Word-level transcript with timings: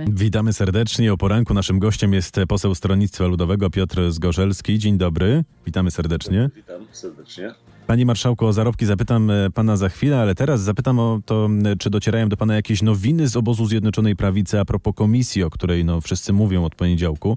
Witamy 0.00 0.52
serdecznie. 0.52 1.12
O 1.12 1.16
poranku 1.16 1.54
naszym 1.54 1.78
gościem 1.78 2.12
jest 2.12 2.36
poseł 2.48 2.74
Stronnictwa 2.74 3.26
Ludowego 3.26 3.70
Piotr 3.70 4.10
Zgorzelski. 4.10 4.78
Dzień 4.78 4.98
dobry. 4.98 5.44
Witamy 5.66 5.90
serdecznie. 5.90 6.50
Witam 6.56 6.86
serdecznie. 6.92 7.54
Panie 7.86 8.06
marszałku, 8.06 8.46
o 8.46 8.52
zarobki 8.52 8.86
zapytam 8.86 9.30
e, 9.30 9.50
pana 9.50 9.76
za 9.76 9.88
chwilę, 9.88 10.20
ale 10.20 10.34
teraz 10.34 10.60
zapytam 10.60 10.98
o 10.98 11.20
to, 11.26 11.48
czy 11.78 11.90
docierają 11.90 12.28
do 12.28 12.36
pana 12.36 12.54
jakieś 12.54 12.82
nowiny 12.82 13.28
z 13.28 13.36
obozu 13.36 13.66
Zjednoczonej 13.66 14.16
Prawicy 14.16 14.60
a 14.60 14.64
propos 14.64 14.94
komisji, 14.94 15.42
o 15.42 15.50
której 15.50 15.84
no, 15.84 16.00
wszyscy 16.00 16.32
mówią 16.32 16.64
od 16.64 16.74
poniedziałku. 16.74 17.36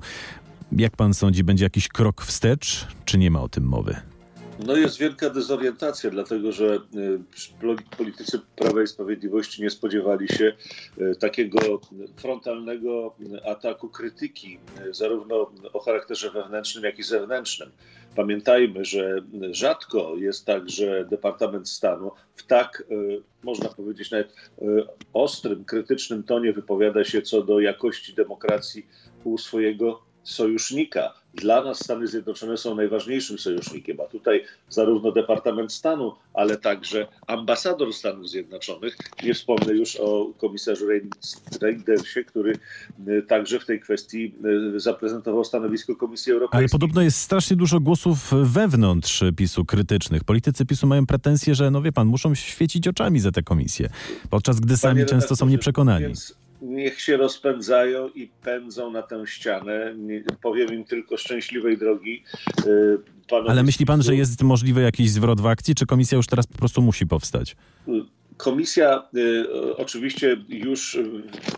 Jak 0.72 0.96
pan 0.96 1.14
sądzi, 1.14 1.44
będzie 1.44 1.64
jakiś 1.64 1.88
krok 1.88 2.22
wstecz, 2.22 2.88
czy 3.06 3.18
nie 3.18 3.32
ma 3.32 3.42
o 3.42 3.50
tym 3.50 3.64
mowy? 3.64 3.96
No 4.66 4.76
jest 4.76 4.98
wielka 4.98 5.30
dezorientacja, 5.30 6.10
dlatego 6.10 6.52
że 6.52 6.76
y, 6.76 7.98
politycy 7.98 8.40
Prawa 8.56 8.84
i 8.84 8.88
Sprawiedliwości 8.88 9.62
nie 9.62 9.70
spodziewali 9.70 10.28
się 10.28 10.54
y, 10.98 11.16
takiego 11.16 11.82
frontalnego 12.18 13.16
ataku 13.46 13.90
krytyki, 13.90 14.60
y, 14.88 14.94
zarówno 14.94 15.52
o 15.74 15.80
charakterze 15.80 16.32
wewnętrznym, 16.32 16.84
jak 16.84 17.00
i 17.00 17.04
zewnętrznym. 17.04 17.72
Pamiętajmy, 18.16 18.86
że 18.86 19.22
rzadko 19.52 20.16
jest 20.18 20.46
tak, 20.46 20.70
że 20.70 21.06
Departament 21.06 21.70
Stanu 21.70 22.12
w 22.36 22.44
tak, 22.44 22.84
można 23.44 23.70
powiedzieć, 23.70 24.12
nawet 24.12 24.34
ostrym, 25.14 25.66
krytycznym 25.66 26.24
tonie 26.24 26.54
wypowiada 26.54 27.04
się 27.04 27.22
co 27.22 27.42
do 27.42 27.60
jakości 27.60 28.14
demokracji 28.14 28.88
u 29.24 29.38
swojego 29.38 30.05
sojusznika. 30.26 31.14
Dla 31.34 31.64
nas 31.64 31.80
Stany 31.84 32.08
Zjednoczone 32.08 32.58
są 32.58 32.76
najważniejszym 32.76 33.40
sojusznikiem, 33.40 33.98
a 34.02 34.04
tutaj 34.04 34.44
zarówno 34.70 35.12
Departament 35.12 35.74
Stanu, 35.74 36.14
ale 36.34 36.58
także 36.58 37.08
ambasador 37.28 37.94
Stanów 37.94 38.30
Zjednoczonych. 38.30 38.98
Nie 39.24 39.34
wspomnę 39.34 39.74
już 39.74 39.96
o 39.96 40.32
komisarzu 40.38 40.86
Reindersie, 41.62 42.24
który 42.24 42.58
y, 43.08 43.22
także 43.28 43.60
w 43.60 43.66
tej 43.66 43.80
kwestii 43.80 44.36
y, 44.76 44.80
zaprezentował 44.80 45.44
stanowisko 45.44 45.96
Komisji 45.96 46.32
Europejskiej. 46.32 46.60
Ale 46.60 46.70
podobno 46.70 47.02
jest 47.02 47.18
strasznie 47.18 47.58
dużo 47.58 47.80
głosów 47.80 48.32
wewnątrz 48.44 49.24
PiSu 49.36 49.66
krytycznych. 49.66 50.24
Politycy 50.24 50.66
PiSu 50.66 50.88
mają 50.88 51.06
pretensje, 51.06 51.56
że 51.56 51.72
no 51.72 51.82
wie 51.82 51.92
pan, 51.92 52.08
muszą 52.08 52.36
świecić 52.36 52.88
oczami 52.88 53.20
za 53.20 53.32
tę 53.32 53.44
komisję, 53.44 53.90
podczas 54.30 54.60
gdy 54.60 54.78
sami 54.78 54.96
Panie 54.96 55.06
często 55.06 55.36
są 55.36 55.48
nieprzekonani. 55.48 56.06
Więc 56.06 56.45
niech 56.76 57.02
się 57.02 57.18
rozpędzają 57.18 58.10
i 58.10 58.28
pędzą 58.28 58.92
na 58.92 59.02
tę 59.02 59.28
ścianę. 59.28 59.96
Powiem 60.42 60.74
im 60.74 60.86
tylko 60.86 61.18
szczęśliwej 61.18 61.78
drogi. 61.78 62.24
Y, 62.68 62.98
panowie 63.30 63.50
Ale 63.50 63.64
myśli 63.64 63.86
pan, 63.86 64.04
że 64.04 64.16
jest 64.16 64.42
możliwy 64.42 64.82
jakiś 64.82 65.10
zwrot 65.10 65.42
w 65.42 65.46
akcji, 65.46 65.76
czy 65.76 65.86
komisja 65.86 66.16
już 66.16 66.28
teraz 66.28 66.48
po 66.48 66.58
prostu 66.58 66.82
musi 66.82 67.08
powstać? 67.08 67.56
Komisja 68.38 69.04
y, 69.16 69.78
oczywiście 69.78 70.38
już 70.50 70.98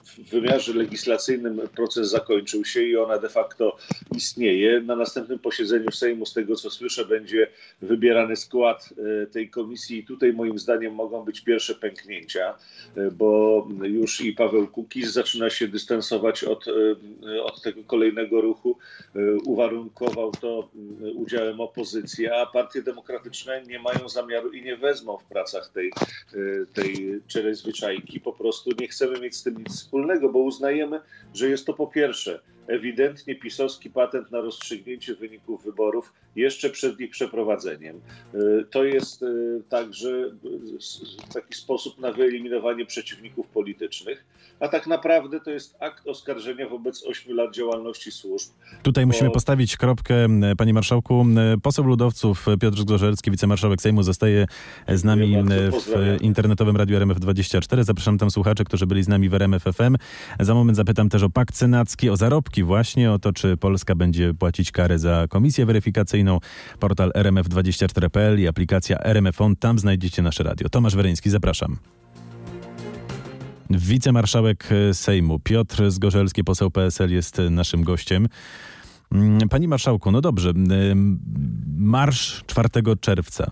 w 0.03 0.29
wymiarze 0.29 0.73
legislacyjnym 0.73 1.61
proces 1.75 2.09
zakończył 2.09 2.65
się 2.65 2.83
i 2.83 2.97
ona 2.97 3.17
de 3.17 3.29
facto 3.29 3.77
istnieje. 4.15 4.81
Na 4.81 4.95
następnym 4.95 5.39
posiedzeniu 5.39 5.91
Sejmu, 5.91 6.25
z 6.25 6.33
tego 6.33 6.55
co 6.55 6.69
słyszę, 6.69 7.05
będzie 7.05 7.47
wybierany 7.81 8.35
skład 8.35 8.89
y, 9.23 9.27
tej 9.27 9.49
komisji. 9.49 9.99
I 9.99 10.05
tutaj 10.05 10.33
moim 10.33 10.59
zdaniem 10.59 10.93
mogą 10.93 11.25
być 11.25 11.41
pierwsze 11.41 11.75
pęknięcia, 11.75 12.55
y, 12.97 13.11
bo 13.11 13.67
już 13.83 14.21
i 14.21 14.33
Paweł 14.33 14.67
Kukiz 14.67 15.11
zaczyna 15.11 15.49
się 15.49 15.67
dystansować 15.67 16.43
od, 16.43 16.65
od 17.43 17.61
tego 17.61 17.83
kolejnego 17.83 18.41
ruchu. 18.41 18.77
Uwarunkował 19.45 20.31
to 20.31 20.69
udziałem 21.15 21.61
opozycji, 21.61 22.27
a 22.27 22.45
partie 22.45 22.81
demokratyczne 22.81 23.63
nie 23.67 23.79
mają 23.79 24.09
zamiaru 24.09 24.51
i 24.51 24.61
nie 24.61 24.77
wezmą 24.77 25.17
w 25.17 25.23
pracach 25.23 25.69
tej 25.69 25.91
tej 26.73 27.21
czerej 27.27 27.55
zwyczajki. 27.55 28.19
Po 28.19 28.33
prostu 28.33 28.69
nie 28.79 28.87
chcemy 28.87 29.19
mieć 29.19 29.35
z 29.35 29.43
tym 29.43 29.57
nic 29.57 29.71
wspólnego, 29.75 30.29
bo 30.29 30.39
uznajemy, 30.39 30.99
że 31.33 31.49
jest 31.49 31.65
to 31.65 31.73
po 31.73 31.87
pierwsze 31.87 32.41
ewidentnie 32.67 33.35
pisowski 33.35 33.89
patent 33.89 34.31
na 34.31 34.41
rozstrzygnięcie 34.41 35.15
wyników 35.15 35.63
wyborów 35.63 36.13
jeszcze 36.37 36.69
przed 36.69 36.99
ich 36.99 37.11
przeprowadzeniem. 37.11 38.01
Y, 38.35 38.65
to 38.71 38.83
jest 38.83 39.23
y, 39.23 39.61
także 39.69 40.09
y, 40.09 41.33
taki 41.33 41.55
sposób 41.55 41.99
na 41.99 42.11
wyeliminowanie 42.11 42.85
przeciwników 42.85 43.47
politycznych, 43.47 44.25
a 44.59 44.67
tak 44.67 44.87
naprawdę 44.87 45.39
to 45.39 45.51
jest 45.51 45.75
akt 45.79 46.07
oskarżenia 46.07 46.69
wobec 46.69 47.05
ośmiu 47.05 47.35
lat 47.35 47.53
działalności 47.53 48.11
służb. 48.11 48.49
Tutaj 48.83 49.03
bo... 49.03 49.07
musimy 49.07 49.31
postawić 49.31 49.77
kropkę, 49.77 50.27
panie 50.57 50.73
marszałku. 50.73 51.25
Poseł 51.63 51.85
ludowców 51.85 52.45
Piotr 52.61 52.77
Zgorzelski, 52.77 53.31
wicemarszałek 53.31 53.81
Sejmu, 53.81 54.03
zostaje 54.03 54.45
z 54.87 55.03
nami 55.03 55.43
w 55.71 56.21
internetowym 56.21 56.77
radiu 56.77 56.99
RMF24. 56.99 57.83
Zapraszam 57.83 58.17
tam 58.17 58.31
słuchaczy, 58.31 58.63
którzy 58.63 58.87
byli 58.87 59.03
z 59.03 59.07
nami 59.07 59.29
w 59.29 59.33
RMF 59.33 59.63
FM. 59.63 59.97
Za 60.39 60.53
moment 60.53 60.75
zapytam 60.75 61.09
też 61.09 61.23
o 61.23 61.29
pakt 61.29 61.55
senacki, 61.55 62.09
o 62.09 62.17
zarobki 62.17 62.56
właśnie 62.63 63.11
o 63.11 63.19
to, 63.19 63.33
czy 63.33 63.57
Polska 63.57 63.95
będzie 63.95 64.33
płacić 64.33 64.71
karę 64.71 64.99
za 64.99 65.27
komisję 65.29 65.65
weryfikacyjną. 65.65 66.39
Portal 66.79 67.11
rmf24.pl 67.11 68.41
i 68.41 68.47
aplikacja 68.47 68.97
RMFON. 69.03 69.55
Tam 69.55 69.79
znajdziecie 69.79 70.21
nasze 70.21 70.43
radio. 70.43 70.69
Tomasz 70.69 70.95
Wereński, 70.95 71.29
zapraszam. 71.29 71.77
Wicemarszałek 73.69 74.69
Sejmu 74.93 75.39
Piotr 75.39 75.91
Zgorzelski, 75.91 76.43
poseł 76.43 76.71
PSL, 76.71 77.11
jest 77.11 77.41
naszym 77.49 77.83
gościem. 77.83 78.27
Mm, 79.11 79.49
Panie 79.49 79.67
marszałku, 79.67 80.11
no 80.11 80.21
dobrze. 80.21 80.53
Marsz 81.77 82.43
4 82.47 82.69
czerwca 83.01 83.51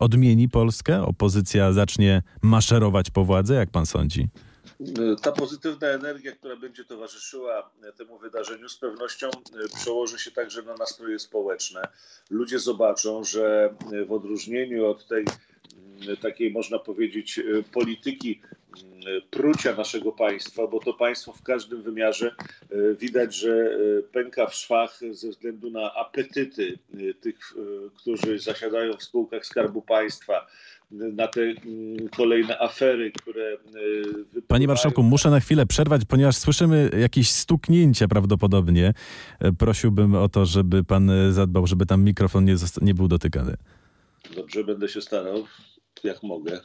odmieni 0.00 0.48
Polskę? 0.48 1.02
Opozycja 1.02 1.72
zacznie 1.72 2.22
maszerować 2.42 3.10
po 3.10 3.24
władzę, 3.24 3.54
jak 3.54 3.70
pan 3.70 3.86
sądzi? 3.86 4.28
Ta 5.22 5.32
pozytywna 5.32 5.88
energia, 5.88 6.32
która 6.32 6.56
będzie 6.56 6.84
towarzyszyła 6.84 7.70
temu 7.98 8.18
wydarzeniu, 8.18 8.68
z 8.68 8.76
pewnością 8.76 9.28
e, 9.28 9.68
przełoży 9.80 10.18
się 10.18 10.30
także 10.30 10.62
na 10.62 10.74
nastroje 10.74 11.18
społeczne. 11.18 11.82
Ludzie 12.30 12.58
zobaczą, 12.58 13.24
że 13.24 13.74
e, 13.92 14.04
w 14.04 14.12
odróżnieniu 14.12 14.86
od 14.86 15.06
tej 15.06 15.24
takiej, 16.22 16.52
można 16.52 16.78
powiedzieć, 16.78 17.38
e, 17.38 17.42
polityki 17.72 18.40
prucia 19.30 19.76
naszego 19.76 20.12
państwa, 20.12 20.66
bo 20.66 20.80
to 20.80 20.94
państwo 20.94 21.32
w 21.32 21.42
każdym 21.42 21.82
wymiarze 21.82 22.34
widać, 22.98 23.34
że 23.34 23.78
pęka 24.12 24.46
w 24.46 24.54
szwach 24.54 25.00
ze 25.10 25.28
względu 25.28 25.70
na 25.70 25.94
apetyty 25.94 26.78
tych, 27.20 27.38
którzy 27.96 28.38
zasiadają 28.38 28.92
w 28.96 29.02
spółkach 29.02 29.46
Skarbu 29.46 29.82
Państwa, 29.82 30.46
na 30.90 31.28
te 31.28 31.40
mm, 31.40 32.08
kolejne 32.16 32.58
afery, 32.58 33.12
które. 33.12 33.52
E, 33.52 34.42
Panie 34.48 34.66
marszałku, 34.66 35.02
muszę 35.02 35.30
na 35.30 35.40
chwilę 35.40 35.66
przerwać, 35.66 36.02
ponieważ 36.08 36.36
słyszymy 36.36 36.90
jakieś 37.00 37.30
stuknięcie 37.30 38.08
prawdopodobnie. 38.08 38.94
E, 39.40 39.52
prosiłbym 39.52 40.14
o 40.14 40.28
to, 40.28 40.46
żeby 40.46 40.84
pan 40.84 41.10
e, 41.10 41.32
zadbał, 41.32 41.66
żeby 41.66 41.86
tam 41.86 42.04
mikrofon 42.04 42.44
nie, 42.44 42.54
nie 42.82 42.94
był 42.94 43.08
dotykany. 43.08 43.56
Dobrze, 44.36 44.64
będę 44.64 44.88
się 44.88 45.00
starał, 45.00 45.44
jak 46.04 46.22
mogę. 46.22 46.60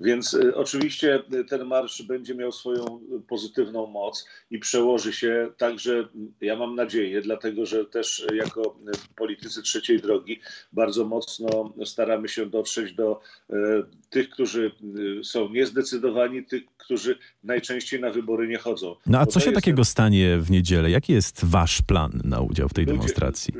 Więc 0.00 0.34
y, 0.34 0.56
oczywiście 0.56 1.22
ten 1.48 1.64
marsz 1.64 2.02
będzie 2.02 2.34
miał 2.34 2.52
swoją 2.52 3.00
pozytywną 3.28 3.86
moc 3.86 4.28
i 4.50 4.58
przełoży 4.58 5.12
się 5.12 5.50
także, 5.56 6.08
ja 6.40 6.56
mam 6.56 6.74
nadzieję, 6.74 7.22
dlatego 7.22 7.66
że 7.66 7.84
też 7.84 8.26
jako 8.34 8.78
politycy 9.16 9.62
trzeciej 9.62 10.00
drogi 10.00 10.40
bardzo 10.72 11.04
mocno 11.04 11.74
staramy 11.84 12.28
się 12.28 12.46
dotrzeć 12.46 12.92
do 12.92 13.20
y, 13.50 13.54
tych, 14.10 14.30
którzy 14.30 14.70
y, 15.20 15.24
są 15.24 15.48
niezdecydowani, 15.48 16.44
tych, 16.44 16.62
którzy 16.76 17.18
najczęściej 17.44 18.00
na 18.00 18.10
wybory 18.10 18.48
nie 18.48 18.58
chodzą. 18.58 18.96
No 19.06 19.18
a 19.18 19.26
co 19.26 19.40
się 19.40 19.52
takiego 19.52 19.76
ten... 19.76 19.84
stanie 19.84 20.38
w 20.38 20.50
niedzielę? 20.50 20.90
Jaki 20.90 21.12
jest 21.12 21.44
wasz 21.44 21.82
plan 21.82 22.20
na 22.24 22.40
udział 22.40 22.68
w 22.68 22.74
tej 22.74 22.84
Ludzie, 22.84 22.96
demonstracji? 22.96 23.54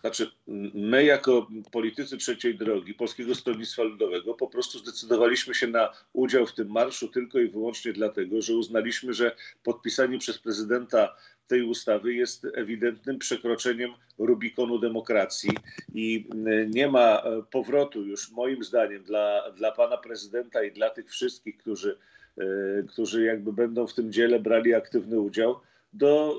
Znaczy, 0.00 0.30
my 0.74 1.04
jako 1.04 1.48
politycy 1.72 2.16
trzeciej 2.16 2.58
drogi 2.58 2.94
Polskiego 2.94 3.34
Stronnictwa 3.34 3.82
Ludowego 3.82 4.34
po 4.34 4.46
prostu 4.46 4.78
zdecydowaliśmy 4.78 5.54
się 5.54 5.66
na 5.66 5.92
udział 6.12 6.46
w 6.46 6.54
tym 6.54 6.70
marszu 6.70 7.08
tylko 7.08 7.38
i 7.38 7.48
wyłącznie 7.48 7.92
dlatego, 7.92 8.42
że 8.42 8.54
uznaliśmy, 8.54 9.14
że 9.14 9.36
podpisanie 9.62 10.18
przez 10.18 10.38
prezydenta 10.38 11.16
tej 11.46 11.62
ustawy 11.62 12.14
jest 12.14 12.46
ewidentnym 12.54 13.18
przekroczeniem 13.18 13.90
Rubikonu 14.18 14.78
demokracji 14.78 15.50
i 15.94 16.28
nie 16.68 16.88
ma 16.88 17.22
powrotu 17.50 18.02
już 18.02 18.30
moim 18.30 18.64
zdaniem 18.64 19.04
dla, 19.04 19.50
dla 19.50 19.72
pana 19.72 19.96
prezydenta 19.96 20.62
i 20.62 20.72
dla 20.72 20.90
tych 20.90 21.10
wszystkich, 21.10 21.56
którzy, 21.56 21.98
e, 22.38 22.44
którzy 22.82 23.24
jakby 23.24 23.52
będą 23.52 23.86
w 23.86 23.94
tym 23.94 24.12
dziele 24.12 24.40
brali 24.40 24.74
aktywny 24.74 25.20
udział 25.20 25.60
do, 25.92 26.38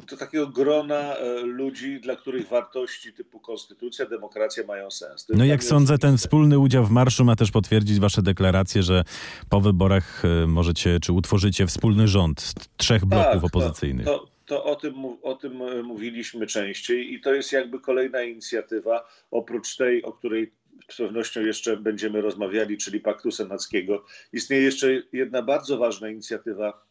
e, 0.00 0.06
do 0.10 0.16
takiego 0.16 0.46
grona 0.46 1.16
e, 1.16 1.40
ludzi, 1.40 2.00
dla 2.00 2.16
których 2.16 2.48
wartości 2.48 3.12
typu 3.12 3.40
konstytucja, 3.40 4.06
demokracja 4.06 4.66
mają 4.66 4.90
sens. 4.90 5.26
No 5.34 5.44
jak 5.44 5.64
sądzę, 5.64 5.98
ten 5.98 6.16
wspólny 6.16 6.58
udział 6.58 6.84
w 6.84 6.90
marszu 6.90 7.24
ma 7.24 7.36
też 7.36 7.50
potwierdzić 7.50 8.00
wasze 8.00 8.22
deklaracje, 8.22 8.82
że 8.82 9.04
po 9.48 9.60
wyborach 9.60 10.22
e, 10.24 10.46
możecie, 10.46 11.00
czy 11.00 11.12
utworzycie 11.12 11.66
wspólny 11.66 12.08
rząd 12.08 12.54
trzech 12.76 13.04
bloków 13.04 13.32
tak, 13.32 13.44
opozycyjnych. 13.44 14.06
To, 14.06 14.18
to, 14.18 14.28
to 14.46 14.64
o 14.64 14.76
tym, 14.76 14.94
o 15.22 15.34
tym 15.34 15.82
mówiliśmy 15.84 16.46
częściej 16.46 17.14
i 17.14 17.20
to 17.20 17.34
jest 17.34 17.52
jakby 17.52 17.80
kolejna 17.80 18.22
inicjatywa, 18.22 19.08
oprócz 19.30 19.76
tej, 19.76 20.02
o 20.02 20.12
której 20.12 20.52
z 20.90 20.96
pewnością 20.96 21.40
jeszcze 21.40 21.76
będziemy 21.76 22.20
rozmawiali, 22.20 22.78
czyli 22.78 23.00
Paktu 23.00 23.30
Senackiego. 23.30 24.04
Istnieje 24.32 24.62
jeszcze 24.62 25.02
jedna 25.12 25.42
bardzo 25.42 25.78
ważna 25.78 26.08
inicjatywa 26.08 26.84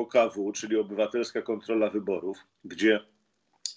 OKW, 0.00 0.52
czyli 0.52 0.76
Obywatelska 0.76 1.42
Kontrola 1.42 1.90
Wyborów, 1.90 2.38
gdzie 2.64 3.00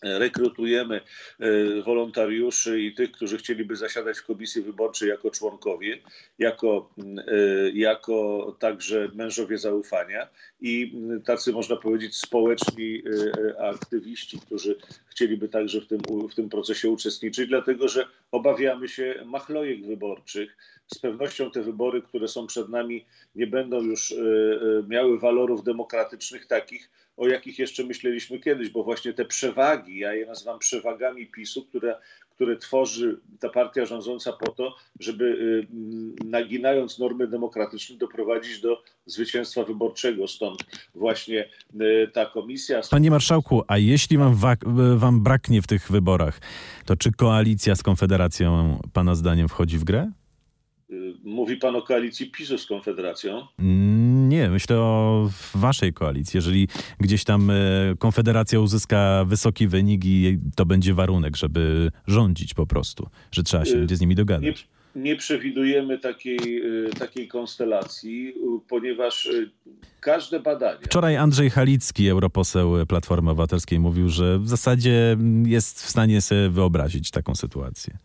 rekrutujemy 0.04 1.02
e, 1.40 1.82
wolontariuszy 1.82 2.82
i 2.82 2.94
tych, 2.94 3.12
którzy 3.12 3.38
chcieliby 3.38 3.76
zasiadać 3.76 4.18
w 4.18 4.26
komisji 4.26 4.62
wyborczej 4.62 5.10
jako 5.10 5.32
członkowie, 5.32 6.00
jako, 6.40 6.90
e, 7.28 7.70
jako 7.74 8.56
także 8.60 9.10
mężowie 9.14 9.58
zaufania 9.58 10.28
i 10.62 10.94
tacy, 11.26 11.52
można 11.52 11.76
powiedzieć, 11.76 12.16
społeczni 12.16 13.04
e, 13.58 13.62
aktywiści, 13.62 14.40
którzy 14.40 14.78
chcieliby 15.06 15.50
także 15.50 15.82
w 15.82 15.88
tym, 15.88 16.02
w 16.32 16.36
tym 16.36 16.50
procesie 16.50 16.90
uczestniczyć, 16.90 17.48
dlatego 17.48 17.88
że 17.88 18.06
obawiamy 18.32 18.88
się 18.88 19.24
machlojek 19.26 19.86
wyborczych. 19.86 20.58
Z 20.94 21.00
pewnością 21.00 21.52
te 21.52 21.62
wybory, 21.62 22.02
które 22.02 22.28
są 22.28 22.48
przed 22.48 22.70
nami, 22.70 23.06
nie 23.36 23.48
będą 23.48 23.82
już 23.82 24.14
miały 24.88 25.20
walorów 25.20 25.64
demokratycznych 25.64 26.46
takich, 26.46 26.90
o 27.18 27.28
jakich 27.28 27.60
jeszcze 27.60 27.84
myśleliśmy 27.84 28.40
kiedyś, 28.40 28.70
bo 28.70 28.84
właśnie 28.84 29.14
te 29.14 29.26
przewagi, 29.26 30.00
ja 30.00 30.14
je 30.14 30.26
nazywam 30.26 30.60
przewagami 30.60 31.28
PiSu, 31.28 31.66
które, 31.66 31.96
które 32.30 32.58
tworzy 32.58 33.20
ta 33.40 33.50
partia 33.50 33.86
rządząca 33.86 34.34
po 34.34 34.52
to, 34.52 34.76
żeby 35.00 35.26
y, 35.26 35.68
naginając 36.26 37.00
normy 37.00 37.28
demokratyczne 37.28 37.98
doprowadzić 37.98 38.62
do 38.62 38.84
zwycięstwa 39.06 39.64
wyborczego. 39.64 40.28
Stąd 40.28 40.64
właśnie 40.96 41.50
y, 41.82 42.12
ta 42.14 42.26
komisja. 42.26 42.82
Panie 42.92 43.12
marszałku, 43.12 43.64
a 43.68 43.78
jeśli 43.78 44.18
wam, 44.18 44.36
wam 44.98 45.24
braknie 45.24 45.62
w 45.62 45.68
tych 45.68 45.92
wyborach, 45.92 46.42
to 46.86 46.96
czy 46.96 47.12
koalicja 47.12 47.76
z 47.76 47.84
Konfederacją 47.84 48.80
pana 48.94 49.16
zdaniem 49.16 49.48
wchodzi 49.50 49.78
w 49.78 49.84
grę? 49.84 50.12
Y, 50.90 51.14
mówi 51.24 51.58
pan 51.58 51.76
o 51.76 51.82
koalicji 51.82 52.32
PiSu 52.32 52.58
z 52.58 52.66
Konfederacją? 52.66 53.48
Nie, 54.34 54.50
myślę 54.50 54.80
o 54.80 55.30
waszej 55.56 55.94
koalicji. 55.94 56.38
Jeżeli 56.38 56.68
gdzieś 57.00 57.24
tam 57.24 57.50
e, 57.50 57.54
Konfederacja 58.00 58.60
uzyska 58.60 59.26
wysoki 59.26 59.68
wynik 59.68 60.06
i 60.06 60.40
to 60.56 60.66
będzie 60.66 60.94
warunek, 60.94 61.36
żeby 61.36 61.92
rządzić 62.08 62.54
po 62.54 62.68
prostu, 62.68 63.10
że 63.32 63.44
trzeba 63.44 63.66
się 63.66 63.72
y, 63.72 63.78
będzie 63.78 63.96
z 63.98 64.02
nimi 64.02 64.16
dogadać. 64.16 64.68
Nie, 64.96 65.02
nie 65.02 65.16
przewidujemy 65.16 66.00
takiej, 66.00 66.66
y, 66.88 66.90
takiej 67.00 67.28
konstelacji, 67.28 68.34
ponieważ 68.70 69.30
każde 70.00 70.40
badanie. 70.40 70.82
Wczoraj 70.82 71.18
Andrzej 71.18 71.50
Halicki, 71.50 72.10
europoseł 72.10 72.86
Platformy 72.88 73.32
Obywatelskiej, 73.32 73.80
mówił, 73.80 74.10
że 74.10 74.40
w 74.40 74.50
zasadzie 74.50 75.18
jest 75.46 75.84
w 75.84 75.90
stanie 75.90 76.22
sobie 76.22 76.50
wyobrazić 76.50 77.12
taką 77.12 77.36
sytuację. 77.36 77.98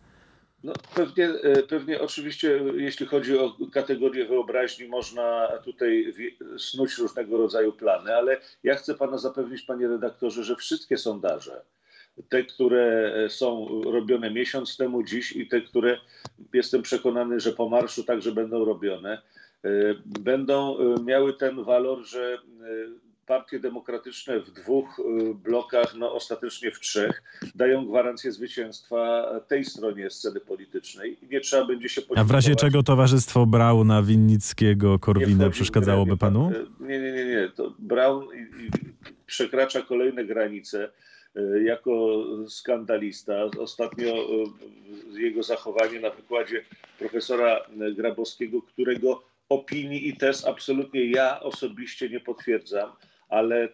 No, 0.64 0.72
pewnie, 0.94 1.28
e, 1.28 1.62
pewnie 1.62 2.00
oczywiście, 2.00 2.60
jeśli 2.74 3.06
chodzi 3.06 3.38
o 3.38 3.56
kategorię 3.72 4.24
wyobraźni, 4.24 4.88
można 4.88 5.48
tutaj 5.64 6.14
snuć 6.58 6.98
różnego 6.98 7.38
rodzaju 7.38 7.72
plany, 7.72 8.14
ale 8.14 8.40
ja 8.62 8.74
chcę 8.74 8.94
pana 8.94 9.18
zapewnić, 9.18 9.62
panie 9.62 9.88
redaktorze, 9.88 10.44
że 10.44 10.56
wszystkie 10.56 10.96
sondaże, 10.96 11.62
te, 12.28 12.44
które 12.44 13.12
są 13.28 13.68
robione 13.84 14.30
miesiąc 14.30 14.76
temu, 14.76 15.02
dziś 15.02 15.32
i 15.32 15.48
te, 15.48 15.60
które 15.60 15.98
jestem 16.54 16.82
przekonany, 16.82 17.40
że 17.40 17.52
po 17.52 17.68
marszu 17.68 18.04
także 18.04 18.32
będą 18.32 18.64
robione, 18.64 19.22
e, 19.64 19.70
będą 20.04 20.78
e, 20.78 21.02
miały 21.02 21.34
ten 21.34 21.64
walor, 21.64 22.04
że 22.04 22.38
partie 23.28 23.60
demokratyczne 23.60 24.40
w 24.40 24.50
dwóch 24.50 24.98
y, 24.98 25.34
blokach, 25.34 25.94
no 25.94 26.12
ostatecznie 26.12 26.70
w 26.70 26.80
trzech, 26.80 27.22
dają 27.54 27.86
gwarancję 27.86 28.32
zwycięstwa 28.32 29.30
tej 29.48 29.64
stronie 29.64 30.10
sceny 30.10 30.40
politycznej. 30.40 31.18
I 31.22 31.28
nie 31.28 31.40
trzeba 31.40 31.66
będzie 31.66 31.88
się 31.88 32.02
A 32.16 32.24
w 32.24 32.30
razie 32.30 32.56
czego 32.56 32.82
towarzystwo 32.82 33.46
Brauna, 33.46 34.02
Winnickiego, 34.02 34.98
Korwina 34.98 35.50
przeszkadzałoby 35.50 36.16
panu? 36.16 36.52
Nie, 36.80 37.00
nie, 37.00 37.12
nie, 37.12 37.24
nie. 37.24 37.48
To 37.56 37.74
Braun 37.78 38.26
przekracza 39.26 39.82
kolejne 39.82 40.24
granice 40.24 40.88
y, 41.36 41.62
jako 41.62 42.24
skandalista. 42.48 43.34
Ostatnio 43.58 44.06
y, 45.14 45.20
jego 45.20 45.42
zachowanie 45.42 46.00
na 46.00 46.10
wykładzie 46.10 46.64
profesora 46.98 47.60
Grabowskiego, 47.96 48.62
którego 48.62 49.22
opinii 49.48 50.08
i 50.08 50.16
test 50.16 50.46
absolutnie 50.46 51.10
ja 51.10 51.40
osobiście 51.40 52.08
nie 52.08 52.20
potwierdzam, 52.20 52.90
ale 53.28 53.68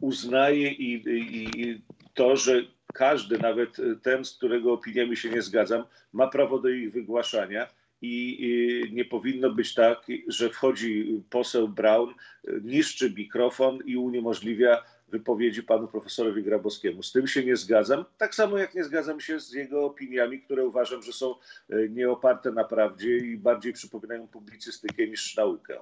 uznaje 0.00 0.72
i, 0.72 1.02
i, 1.06 1.82
to, 2.14 2.36
że 2.36 2.62
każdy, 2.94 3.38
nawet 3.38 3.76
ten, 4.02 4.24
z 4.24 4.36
którego 4.36 4.72
opiniami 4.72 5.16
się 5.16 5.30
nie 5.30 5.42
zgadzam, 5.42 5.84
ma 6.12 6.28
prawo 6.28 6.58
do 6.58 6.68
ich 6.68 6.92
wygłaszania. 6.92 7.68
I, 8.02 8.36
I 8.40 8.94
nie 8.94 9.04
powinno 9.04 9.50
być 9.50 9.74
tak, 9.74 10.06
że 10.28 10.50
wchodzi 10.50 11.22
poseł 11.30 11.68
Braun, 11.68 12.14
niszczy 12.62 13.10
mikrofon 13.10 13.78
i 13.84 13.96
uniemożliwia 13.96 14.84
wypowiedzi 15.08 15.62
panu 15.62 15.88
profesorowi 15.88 16.42
Grabowskiemu. 16.42 17.02
Z 17.02 17.12
tym 17.12 17.26
się 17.26 17.44
nie 17.44 17.56
zgadzam, 17.56 18.04
tak 18.18 18.34
samo 18.34 18.58
jak 18.58 18.74
nie 18.74 18.84
zgadzam 18.84 19.20
się 19.20 19.40
z 19.40 19.52
jego 19.52 19.84
opiniami, 19.84 20.40
które 20.40 20.66
uważam, 20.66 21.02
że 21.02 21.12
są 21.12 21.34
e, 21.70 21.88
nieoparte 21.88 22.52
na 22.52 22.64
prawdzie 22.64 23.16
i 23.16 23.36
bardziej 23.36 23.72
przypominają 23.72 24.28
publicystykę 24.28 25.06
niż 25.06 25.36
naukę. 25.36 25.78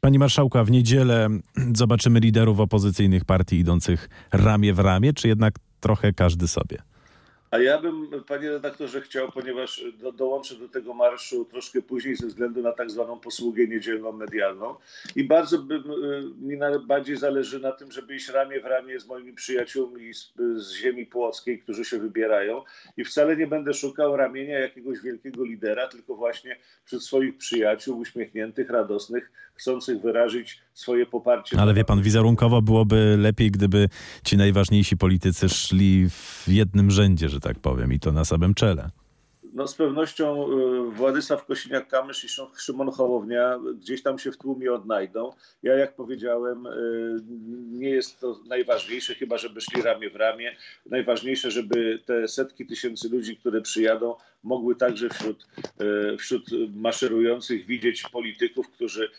Pani 0.00 0.18
marszałka, 0.18 0.64
w 0.64 0.70
niedzielę 0.70 1.28
zobaczymy 1.74 2.20
liderów 2.20 2.60
opozycyjnych 2.60 3.24
partii 3.24 3.56
idących 3.56 4.08
ramię 4.32 4.74
w 4.74 4.78
ramię, 4.78 5.12
czy 5.12 5.28
jednak 5.28 5.54
trochę 5.80 6.12
każdy 6.12 6.48
sobie? 6.48 6.78
A 7.50 7.58
ja 7.58 7.80
bym, 7.80 8.10
panie 8.26 8.50
redaktorze, 8.50 9.00
chciał, 9.00 9.32
ponieważ 9.32 9.84
do, 9.98 10.12
dołączę 10.12 10.54
do 10.54 10.68
tego 10.68 10.94
marszu 10.94 11.44
troszkę 11.44 11.82
później 11.82 12.16
ze 12.16 12.26
względu 12.26 12.62
na 12.62 12.72
tak 12.72 12.90
zwaną 12.90 13.20
posługę 13.20 13.66
niedzielną 13.66 14.12
medialną 14.12 14.74
i 15.16 15.24
bardzo 15.24 15.58
by, 15.58 15.82
mi 16.40 16.56
najbardziej 16.56 17.16
zależy 17.16 17.60
na 17.60 17.72
tym, 17.72 17.92
żeby 17.92 18.14
iść 18.16 18.28
ramię 18.28 18.60
w 18.60 18.64
ramię 18.64 19.00
z 19.00 19.06
moimi 19.06 19.32
przyjaciółmi 19.32 20.14
z, 20.14 20.32
z 20.56 20.72
ziemi 20.72 21.06
płockiej, 21.06 21.58
którzy 21.58 21.84
się 21.84 21.98
wybierają 21.98 22.62
i 22.96 23.04
wcale 23.04 23.36
nie 23.36 23.46
będę 23.46 23.74
szukał 23.74 24.16
ramienia 24.16 24.58
jakiegoś 24.58 25.00
wielkiego 25.00 25.44
lidera, 25.44 25.88
tylko 25.88 26.14
właśnie 26.14 26.56
wśród 26.84 27.04
swoich 27.04 27.36
przyjaciół 27.36 27.98
uśmiechniętych, 27.98 28.70
radosnych, 28.70 29.30
chcących 29.58 30.02
wyrazić 30.02 30.58
swoje 30.74 31.06
poparcie. 31.06 31.60
Ale 31.60 31.74
wie 31.74 31.84
pan, 31.84 32.02
wizerunkowo 32.02 32.62
byłoby 32.62 33.16
lepiej, 33.18 33.50
gdyby 33.50 33.88
ci 34.24 34.36
najważniejsi 34.36 34.96
politycy 34.96 35.48
szli 35.48 36.10
w 36.10 36.44
jednym 36.48 36.90
rzędzie, 36.90 37.28
że 37.28 37.40
tak 37.40 37.58
powiem, 37.58 37.92
i 37.92 38.00
to 38.00 38.12
na 38.12 38.24
samym 38.24 38.54
czele. 38.54 38.90
No 39.52 39.68
z 39.68 39.74
pewnością 39.74 40.52
y, 40.52 40.90
Władysław 40.90 41.46
Kosiniak-Kamysz 41.46 42.24
i 42.24 42.58
Szymon 42.60 42.90
Hołownia 42.90 43.58
gdzieś 43.74 44.02
tam 44.02 44.18
się 44.18 44.32
w 44.32 44.36
tłumie 44.36 44.72
odnajdą. 44.72 45.30
Ja, 45.62 45.74
jak 45.74 45.96
powiedziałem, 45.96 46.66
y, 46.66 47.20
nie 47.70 47.90
jest 47.90 48.20
to 48.20 48.40
najważniejsze, 48.46 49.14
chyba 49.14 49.38
żeby 49.38 49.60
szli 49.60 49.82
ramię 49.82 50.10
w 50.10 50.16
ramię. 50.16 50.56
Najważniejsze, 50.86 51.50
żeby 51.50 51.98
te 52.06 52.28
setki 52.28 52.66
tysięcy 52.66 53.08
ludzi, 53.08 53.36
które 53.36 53.60
przyjadą, 53.60 54.14
mogły 54.42 54.76
także 54.76 55.08
wśród, 55.08 55.46
y, 56.12 56.16
wśród 56.16 56.44
maszerujących 56.74 57.66
widzieć 57.66 58.02
polityków, 58.02 58.70
którzy 58.70 59.10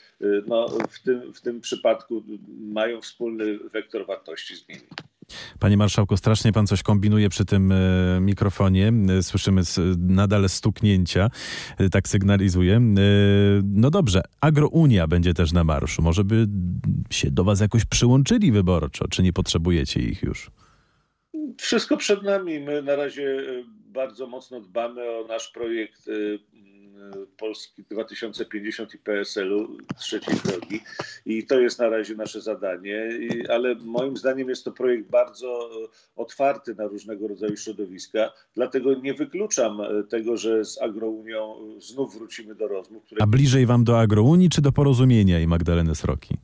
no, 0.48 0.68
w, 0.90 1.04
tym, 1.04 1.34
w 1.34 1.42
tym 1.42 1.62
przypadku 1.62 2.24
mają 2.60 3.02
wspólny 3.02 3.58
wektor 3.58 4.06
wartości 4.06 4.56
z 4.56 4.68
nimi. 4.68 4.82
Panie 5.60 5.78
marszałku, 5.78 6.18
strasznie 6.18 6.52
pan 6.52 6.68
coś 6.68 6.84
kombinuje 6.84 7.30
przy 7.30 7.46
tym 7.46 7.72
e, 7.72 7.76
mikrofonie. 8.22 8.94
E, 9.20 9.24
słyszymy 9.24 9.62
nadal 9.98 10.50
stuknięcia, 10.50 11.30
e, 11.78 11.90
tak 11.90 12.08
sygnalizuje. 12.08 12.82
No 13.64 13.90
dobrze, 13.90 14.22
Agrounia 14.42 15.08
będzie 15.08 15.34
też 15.34 15.52
na 15.52 15.64
marszu. 15.64 16.02
Może 16.02 16.24
by 16.24 16.48
się 17.10 17.32
do 17.32 17.44
was 17.44 17.60
jakoś 17.60 17.86
przyłączyli 17.86 18.52
wyborczo, 18.52 19.08
czy 19.08 19.24
nie 19.24 19.34
potrzebujecie 19.34 20.02
ich 20.02 20.24
już? 20.24 20.52
Wszystko 21.58 21.98
przed 21.98 22.24
nami. 22.24 22.60
My 22.60 22.82
na 22.82 22.96
razie 22.96 23.42
bardzo 23.74 24.28
mocno 24.28 24.62
dbamy 24.62 25.02
o 25.02 25.28
nasz 25.28 25.52
projekt 25.52 26.10
Polski 27.38 27.84
2050 27.84 28.94
i 28.94 28.98
PSL-u 28.98 29.78
trzeciej 30.00 30.36
drogi 30.46 30.82
i 31.26 31.46
to 31.46 31.60
jest 31.60 31.80
na 31.80 31.90
razie 31.90 32.16
nasze 32.16 32.42
zadanie, 32.42 33.10
ale 33.50 33.76
moim 33.76 34.18
zdaniem 34.18 34.50
jest 34.50 34.66
to 34.66 34.72
projekt 34.72 35.10
bardzo 35.10 35.70
otwarty 36.16 36.76
na 36.76 36.88
różnego 36.88 37.28
rodzaju 37.28 37.58
środowiska, 37.58 38.32
dlatego 38.56 38.94
nie 38.94 39.14
wykluczam 39.14 39.78
tego, 40.10 40.38
że 40.38 40.66
z 40.66 40.82
Agrounią 40.82 41.56
znów 41.80 42.18
wrócimy 42.18 42.56
do 42.56 42.68
rozmów. 42.68 43.04
Które... 43.04 43.24
A 43.24 43.28
bliżej 43.28 43.66
wam 43.66 43.84
do 43.84 44.00
Agrounii 44.00 44.50
czy 44.50 44.62
do 44.62 44.72
porozumienia 44.72 45.40
i 45.40 45.48
Magdaleny 45.48 45.96
Sroki? 45.96 46.38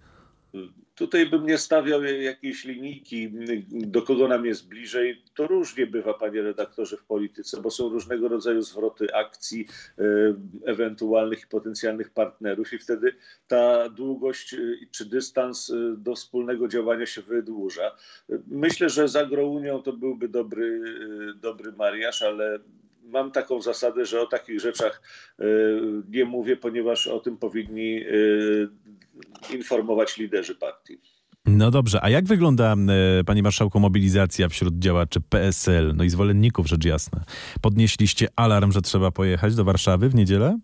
Tutaj 0.96 1.26
bym 1.26 1.46
nie 1.46 1.58
stawiał 1.58 2.04
jakiejś 2.04 2.66
linijki, 2.66 3.32
do 3.70 4.02
kogo 4.02 4.28
nam 4.28 4.46
jest 4.46 4.68
bliżej. 4.68 5.22
To 5.34 5.48
różnie 5.48 5.88
bywa, 5.88 6.14
panie 6.14 6.42
redaktorze, 6.42 6.98
w 6.98 7.04
polityce, 7.04 7.62
bo 7.62 7.72
są 7.72 7.90
różnego 7.90 8.28
rodzaju 8.28 8.62
zwroty 8.62 9.14
akcji 9.14 9.68
e, 9.98 10.04
ewentualnych 10.66 11.44
i 11.44 11.48
potencjalnych 11.48 12.10
partnerów, 12.10 12.74
i 12.74 12.78
wtedy 12.78 13.16
ta 13.48 13.90
długość 13.90 14.54
e, 14.54 14.58
czy 14.92 15.06
dystans 15.06 15.70
e, 15.70 15.96
do 15.98 16.16
wspólnego 16.16 16.68
działania 16.68 17.06
się 17.06 17.22
wydłuża. 17.22 17.96
Myślę, 18.48 18.90
że 18.90 19.08
za 19.08 19.20
Agrounią 19.20 19.82
to 19.82 19.94
byłby 19.94 20.30
dobry, 20.30 20.82
dobry 21.36 21.72
mariaż, 21.72 22.22
ale 22.22 22.60
mam 23.06 23.32
taką 23.32 23.62
zasadę, 23.62 24.06
że 24.06 24.22
o 24.22 24.26
takich 24.26 24.60
rzeczach 24.60 25.02
nie 26.10 26.26
mówię, 26.26 26.58
ponieważ 26.58 27.08
o 27.08 27.20
tym 27.20 27.38
powinni 27.38 28.02
informować 29.54 30.18
liderzy 30.18 30.56
partii. 30.56 31.00
No 31.46 31.72
dobrze, 31.72 32.04
a 32.04 32.10
jak 32.10 32.26
wygląda, 32.26 32.76
e, 33.20 33.24
panie 33.24 33.44
marszałku, 33.44 33.80
mobilizacja 33.80 34.50
wśród 34.50 34.80
działaczy 34.80 35.22
PSL, 35.22 35.94
no 35.96 36.04
i 36.04 36.10
zwolenników, 36.10 36.68
rzecz 36.68 36.86
jasna? 36.86 37.24
Podnieśliście 37.62 38.28
alarm, 38.36 38.72
że 38.72 38.82
trzeba 38.82 39.12
pojechać 39.12 39.56
do 39.56 39.64
Warszawy 39.64 40.10
w 40.10 40.16
niedzielę? 40.16 40.60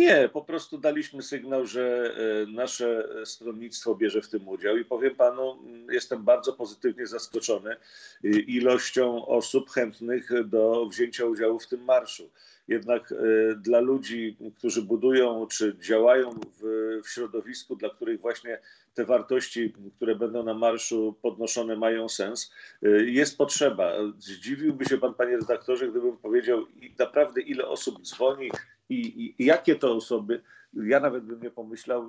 Nie, 0.00 0.28
po 0.32 0.42
prostu 0.42 0.78
daliśmy 0.78 1.22
sygnał, 1.22 1.66
że 1.66 2.14
e, 2.42 2.46
nasze 2.46 3.08
stronnictwo 3.24 3.94
bierze 3.94 4.22
w 4.22 4.28
tym 4.28 4.48
udział 4.48 4.76
i 4.76 4.84
powiem 4.84 5.16
panu, 5.16 5.58
jestem 5.90 6.24
bardzo 6.24 6.52
pozytywnie 6.52 7.06
zaskoczony 7.06 7.76
y, 8.24 8.28
ilością 8.28 9.26
osób 9.26 9.70
chętnych 9.70 10.30
do 10.44 10.86
wzięcia 10.86 11.24
udziału 11.24 11.58
w 11.58 11.66
tym 11.66 11.84
marszu. 11.84 12.30
Jednak 12.68 13.12
e, 13.12 13.16
dla 13.54 13.80
ludzi, 13.80 14.36
którzy 14.58 14.82
budują 14.82 15.46
czy 15.46 15.76
działają 15.78 16.30
w, 16.30 17.00
w 17.04 17.08
środowisku, 17.08 17.76
dla 17.76 17.90
których 17.90 18.20
właśnie 18.20 18.58
te 18.94 19.04
wartości, 19.04 19.74
które 19.96 20.14
będą 20.14 20.42
na 20.42 20.54
marszu 20.54 21.14
podnoszone, 21.22 21.76
mają 21.76 22.08
sens, 22.08 22.52
e, 22.82 22.88
jest 22.88 23.38
potrzeba. 23.38 23.92
Zdziwiłby 24.18 24.84
się 24.84 24.98
pan, 24.98 25.14
panie 25.14 25.36
redaktorze, 25.36 25.88
gdybym 25.88 26.16
powiedział 26.16 26.66
naprawdę, 26.98 27.40
ile 27.40 27.68
osób 27.68 28.02
dzwoni 28.02 28.50
i, 28.90 29.34
i 29.38 29.44
jakie 29.44 29.76
to 29.76 29.94
osoby. 29.94 30.42
Ja 30.74 31.00
nawet 31.00 31.24
bym 31.24 31.42
nie 31.42 31.50
pomyślał, 31.50 32.08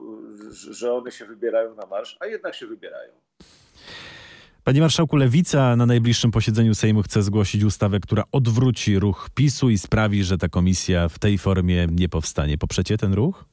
że 0.52 0.94
one 0.94 1.12
się 1.12 1.26
wybierają 1.26 1.76
na 1.76 1.86
marsz, 1.86 2.18
a 2.20 2.26
jednak 2.26 2.56
się 2.56 2.68
wybierają. 2.68 3.12
Panie 4.64 4.82
marszałku, 4.82 5.16
Lewica 5.16 5.76
na 5.76 5.86
najbliższym 5.86 6.32
posiedzeniu 6.32 6.76
Sejmu 6.76 7.04
chce 7.04 7.24
zgłosić 7.24 7.64
ustawę, 7.64 8.00
która 8.00 8.24
odwróci 8.32 9.00
ruch 9.00 9.30
PiSu 9.36 9.70
i 9.70 9.78
sprawi, 9.78 10.24
że 10.24 10.38
ta 10.38 10.50
komisja 10.50 11.10
w 11.10 11.20
tej 11.20 11.38
formie 11.38 11.88
nie 11.92 12.10
powstanie. 12.10 12.58
Poprzecie 12.58 12.98
ten 12.98 13.14
ruch? 13.14 13.46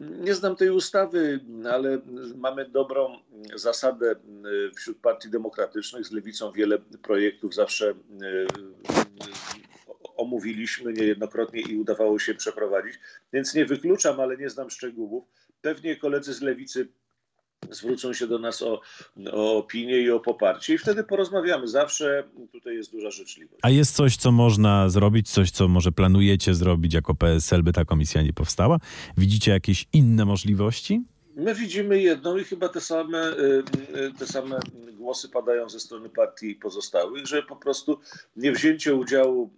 Nie 0.00 0.34
znam 0.34 0.56
tej 0.56 0.70
ustawy, 0.70 1.40
ale 1.70 2.00
mamy 2.36 2.68
dobrą 2.68 3.08
zasadę 3.54 4.14
wśród 4.76 4.98
partii 4.98 5.30
demokratycznych. 5.30 6.06
Z 6.06 6.12
lewicą 6.12 6.52
wiele 6.52 6.78
projektów 7.02 7.54
zawsze 7.54 7.90
e, 7.90 9.03
omówiliśmy 10.16 10.92
niejednokrotnie 10.92 11.60
i 11.60 11.76
udawało 11.76 12.18
się 12.18 12.34
przeprowadzić. 12.34 12.94
Więc 13.32 13.54
nie 13.54 13.66
wykluczam, 13.66 14.20
ale 14.20 14.36
nie 14.36 14.50
znam 14.50 14.70
szczegółów. 14.70 15.24
Pewnie 15.60 15.96
koledzy 15.96 16.34
z 16.34 16.42
lewicy 16.42 16.88
zwrócą 17.70 18.12
się 18.12 18.26
do 18.26 18.38
nas 18.38 18.62
o, 18.62 18.80
o 19.32 19.56
opinię 19.58 20.00
i 20.00 20.10
o 20.10 20.20
poparcie 20.20 20.74
i 20.74 20.78
wtedy 20.78 21.04
porozmawiamy. 21.04 21.68
Zawsze 21.68 22.24
tutaj 22.52 22.74
jest 22.74 22.92
duża 22.92 23.10
życzliwość. 23.10 23.60
A 23.62 23.70
jest 23.70 23.96
coś, 23.96 24.16
co 24.16 24.32
można 24.32 24.88
zrobić, 24.88 25.30
coś, 25.30 25.50
co 25.50 25.68
może 25.68 25.92
planujecie 25.92 26.54
zrobić 26.54 26.94
jako 26.94 27.14
PSL, 27.14 27.62
by 27.62 27.72
ta 27.72 27.84
komisja 27.84 28.22
nie 28.22 28.32
powstała? 28.32 28.78
Widzicie 29.16 29.50
jakieś 29.50 29.86
inne 29.92 30.24
możliwości? 30.24 31.02
My 31.36 31.54
widzimy 31.54 32.02
jedną 32.02 32.36
i 32.36 32.44
chyba 32.44 32.68
te 32.68 32.80
same, 32.80 33.32
y, 33.32 33.64
y, 33.96 34.12
te 34.18 34.26
same 34.26 34.60
głosy 34.92 35.28
padają 35.28 35.68
ze 35.68 35.80
strony 35.80 36.08
partii 36.08 36.54
pozostałych, 36.54 37.26
że 37.26 37.42
po 37.42 37.56
prostu 37.56 38.00
niewzięcie 38.36 38.94
udziału 38.94 39.50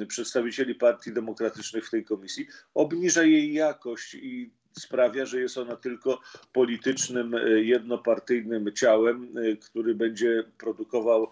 y, 0.00 0.06
przedstawicieli 0.06 0.74
partii 0.74 1.12
demokratycznych 1.12 1.86
w 1.86 1.90
tej 1.90 2.04
komisji 2.04 2.46
obniża 2.74 3.22
jej 3.22 3.52
jakość 3.52 4.14
i 4.14 4.50
sprawia, 4.78 5.26
że 5.26 5.40
jest 5.40 5.58
ona 5.58 5.76
tylko 5.76 6.20
politycznym, 6.52 7.34
jednopartyjnym 7.56 8.72
ciałem, 8.72 9.34
który 9.60 9.94
będzie 9.94 10.44
produkował 10.58 11.30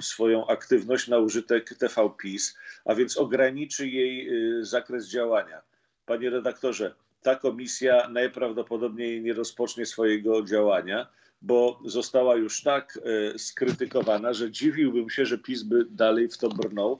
swoją 0.00 0.46
aktywność 0.46 1.08
na 1.08 1.18
użytek 1.18 1.74
TV 1.78 2.10
PiS, 2.18 2.56
a 2.84 2.94
więc 2.94 3.16
ograniczy 3.16 3.88
jej 3.88 4.30
zakres 4.64 5.08
działania. 5.08 5.62
Panie 6.06 6.30
redaktorze, 6.30 6.94
ta 7.24 7.36
komisja 7.36 8.08
najprawdopodobniej 8.08 9.22
nie 9.22 9.32
rozpocznie 9.32 9.86
swojego 9.86 10.42
działania 10.42 11.06
bo 11.44 11.80
została 11.84 12.36
już 12.36 12.62
tak 12.62 12.98
e, 13.34 13.38
skrytykowana, 13.38 14.32
że 14.32 14.50
dziwiłbym 14.50 15.10
się, 15.10 15.26
że 15.26 15.38
PiS 15.38 15.62
by 15.62 15.86
dalej 15.90 16.28
w 16.28 16.38
to 16.38 16.48
brnął. 16.48 16.98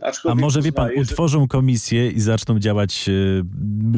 Aczkolwiek 0.00 0.38
A 0.38 0.46
może 0.46 0.62
wie 0.62 0.72
pan, 0.72 0.90
utworzą 0.96 1.40
że... 1.40 1.46
komisję 1.46 2.10
i 2.10 2.20
zaczną 2.20 2.58
działać, 2.58 3.08
e, 3.08 3.12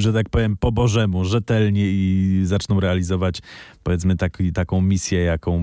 że 0.00 0.12
tak 0.12 0.28
powiem, 0.28 0.56
po 0.56 0.72
Bożemu, 0.72 1.24
rzetelnie 1.24 1.86
i 1.86 2.40
zaczną 2.44 2.80
realizować, 2.80 3.38
powiedzmy, 3.82 4.16
taki, 4.16 4.52
taką 4.52 4.80
misję, 4.80 5.20
jaką 5.20 5.58
e, 5.58 5.62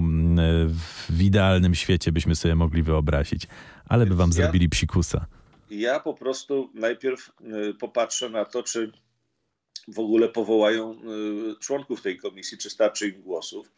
w 1.09 1.21
idealnym 1.21 1.75
świecie 1.75 2.11
byśmy 2.11 2.35
sobie 2.35 2.55
mogli 2.55 2.83
wyobrazić. 2.83 3.47
Ale 3.85 4.05
by 4.05 4.15
wam 4.15 4.29
ja, 4.29 4.33
zrobili 4.33 4.69
psikusa. 4.69 5.25
Ja 5.69 5.99
po 5.99 6.13
prostu 6.13 6.69
najpierw 6.73 7.31
popatrzę 7.79 8.29
na 8.29 8.45
to, 8.45 8.63
czy 8.63 8.91
w 9.87 9.99
ogóle 9.99 10.29
powołają 10.29 10.93
y, 10.93 11.59
członków 11.59 12.01
tej 12.01 12.17
komisji, 12.17 12.57
czy 12.57 12.69
starczy 12.69 13.07
im 13.07 13.21
głosów. 13.21 13.71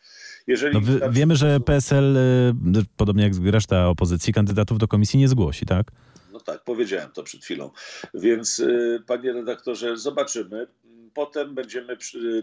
Jeżeli 0.47 0.74
no 0.74 0.81
wy, 0.81 1.01
wiemy, 1.12 1.35
że 1.35 1.59
PSL, 1.59 2.17
y, 2.17 2.85
podobnie 2.97 3.24
jak 3.24 3.33
reszta 3.45 3.88
opozycji, 3.88 4.33
kandydatów 4.33 4.77
do 4.77 4.88
komisji 4.88 5.19
nie 5.19 5.27
zgłosi, 5.27 5.65
tak? 5.65 5.91
No 6.31 6.39
tak, 6.39 6.63
powiedziałem 6.63 7.12
to 7.12 7.24
przed 7.24 7.43
chwilą. 7.43 7.71
Więc 8.13 8.59
y, 8.59 9.03
panie 9.07 9.33
redaktorze, 9.33 9.97
zobaczymy. 9.97 10.67
Potem 11.13 11.55
będziemy 11.55 11.97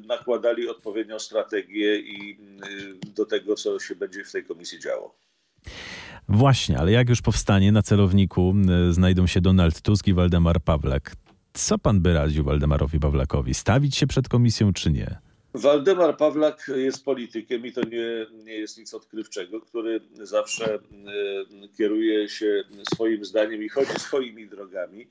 nakładali 0.07 0.69
odpowiednią 0.69 1.19
strategię 1.19 1.99
i 1.99 2.39
do 3.15 3.27
tego, 3.27 3.55
co 3.55 3.81
się 3.81 3.95
będzie 3.95 4.25
w 4.25 4.33
tej 4.33 4.45
komisji 4.45 4.81
działo. 4.81 5.15
Właśnie, 6.29 6.79
ale 6.79 6.93
jak 6.93 7.09
już 7.09 7.23
powstanie 7.23 7.73
na 7.73 7.83
celowniku 7.83 8.55
znajdą 8.91 9.27
się 9.27 9.41
Donald 9.41 9.81
Tusk 9.81 10.07
i 10.07 10.15
Waldemar 10.15 10.61
Pawlak. 10.61 11.17
Co 11.55 11.79
pan 11.79 12.01
by 12.01 12.15
radził 12.15 12.45
Waldemarowi 12.45 13.01
Pawlakowi? 13.01 13.55
Stawić 13.55 13.97
się 13.97 14.07
przed 14.07 14.29
komisją 14.29 14.73
czy 14.73 14.91
nie? 14.91 15.19
Waldemar 15.55 16.17
Pawlak 16.17 16.71
jest 16.77 17.05
politykiem 17.05 17.67
i 17.67 17.73
to 17.73 17.81
nie, 17.81 18.27
nie 18.45 18.55
jest 18.55 18.79
nic 18.79 18.95
odkrywczego, 18.95 19.61
który 19.61 20.01
zawsze 20.23 20.75
e, 20.75 20.79
kieruje 21.77 22.29
się 22.29 22.65
swoim 22.95 23.25
zdaniem 23.25 23.63
i 23.63 23.69
chodzi 23.69 23.93
swoimi 23.99 24.49
drogami, 24.49 25.09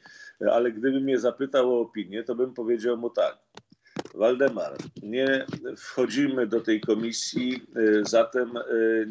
ale 0.52 0.72
gdyby 0.72 1.02
mnie 1.02 1.20
zapytał 1.20 1.74
o 1.74 1.82
opinię, 1.82 2.24
to 2.24 2.36
bym 2.36 2.54
powiedział 2.54 2.98
mu 2.98 3.10
tak. 3.10 3.38
Waldemar, 4.14 4.78
nie 5.04 5.46
wchodzimy 5.78 6.48
do 6.48 6.62
tej 6.62 6.82
komisji, 6.82 7.64
e, 7.76 8.06
zatem 8.06 8.58
e, 8.58 8.62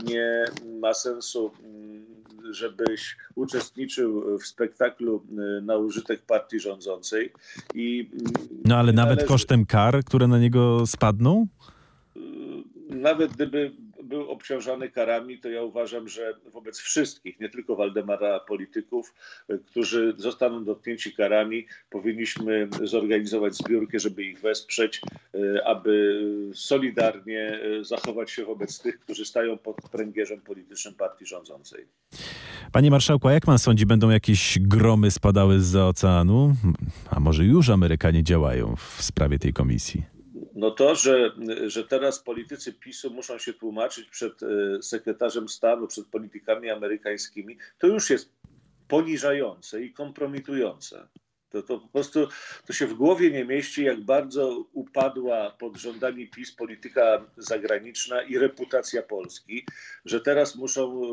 nie 0.04 0.44
ma 0.80 0.94
sensu 0.94 1.52
mm, 1.64 2.09
żebyś 2.50 3.16
uczestniczył 3.34 4.38
w 4.38 4.46
spektaklu 4.46 5.26
y, 5.58 5.62
na 5.62 5.76
użytek 5.76 6.22
partii 6.22 6.60
rządzącej. 6.60 7.32
I 7.74 8.10
no 8.64 8.76
ale 8.76 8.92
nawet 8.92 9.10
należy... 9.10 9.26
kosztem 9.26 9.66
kar, 9.66 10.04
które 10.04 10.26
na 10.26 10.38
niego 10.38 10.86
spadną? 10.86 11.46
Y, 12.16 12.20
nawet 12.90 13.32
gdyby 13.32 13.72
był 14.10 14.30
obciążany 14.30 14.90
karami, 14.90 15.38
to 15.38 15.48
ja 15.48 15.62
uważam, 15.62 16.08
że 16.08 16.34
wobec 16.52 16.78
wszystkich, 16.78 17.40
nie 17.40 17.48
tylko 17.48 17.76
Waldemara 17.76 18.40
polityków, 18.40 19.14
e, 19.48 19.58
którzy 19.58 20.14
zostaną 20.16 20.64
dotknięci 20.64 21.14
karami, 21.14 21.66
powinniśmy 21.90 22.68
zorganizować 22.82 23.54
zbiórkę, 23.54 23.98
żeby 23.98 24.24
ich 24.24 24.40
wesprzeć, 24.40 25.00
e, 25.34 25.66
aby 25.66 26.22
solidarnie 26.54 27.60
e, 27.80 27.84
zachować 27.84 28.30
się 28.30 28.44
wobec 28.44 28.80
tych, 28.80 29.00
którzy 29.00 29.24
stają 29.24 29.58
pod 29.58 29.76
pręgierzem 29.92 30.40
politycznym 30.40 30.94
partii 30.94 31.26
rządzącej. 31.26 31.84
Panie 32.72 32.90
marszałku, 32.90 33.28
a 33.28 33.32
jak 33.32 33.46
pan 33.46 33.58
sądzi, 33.58 33.86
będą 33.86 34.10
jakieś 34.10 34.58
gromy 34.60 35.10
spadały 35.10 35.60
z 35.60 35.76
oceanu? 35.76 36.54
A 37.10 37.20
może 37.20 37.44
już 37.44 37.70
Amerykanie 37.70 38.22
działają 38.22 38.76
w 38.76 39.02
sprawie 39.02 39.38
tej 39.38 39.52
komisji? 39.52 40.19
No 40.60 40.70
to, 40.70 40.94
że, 40.94 41.32
że 41.66 41.84
teraz 41.84 42.18
politycy 42.18 42.72
PiSu 42.72 43.10
muszą 43.10 43.38
się 43.38 43.52
tłumaczyć 43.52 44.08
przed 44.08 44.42
e, 44.42 44.46
sekretarzem 44.82 45.48
stanu, 45.48 45.86
przed 45.86 46.06
politykami 46.06 46.70
amerykańskimi, 46.70 47.58
to 47.78 47.86
już 47.86 48.10
jest 48.10 48.32
poniżające 48.88 49.82
i 49.82 49.92
kompromitujące. 49.92 51.08
To, 51.50 51.62
to 51.62 51.78
po 51.78 51.88
prostu 51.88 52.28
to 52.66 52.72
się 52.72 52.86
w 52.86 52.94
głowie 52.94 53.30
nie 53.30 53.44
mieści, 53.44 53.84
jak 53.84 54.00
bardzo 54.00 54.64
upadła 54.72 55.50
pod 55.50 55.76
rządami 55.76 56.28
PiS 56.28 56.52
polityka 56.52 57.24
zagraniczna 57.36 58.22
i 58.22 58.38
reputacja 58.38 59.02
Polski, 59.02 59.66
że 60.04 60.20
teraz 60.20 60.56
muszą 60.56 61.02
e, 61.02 61.10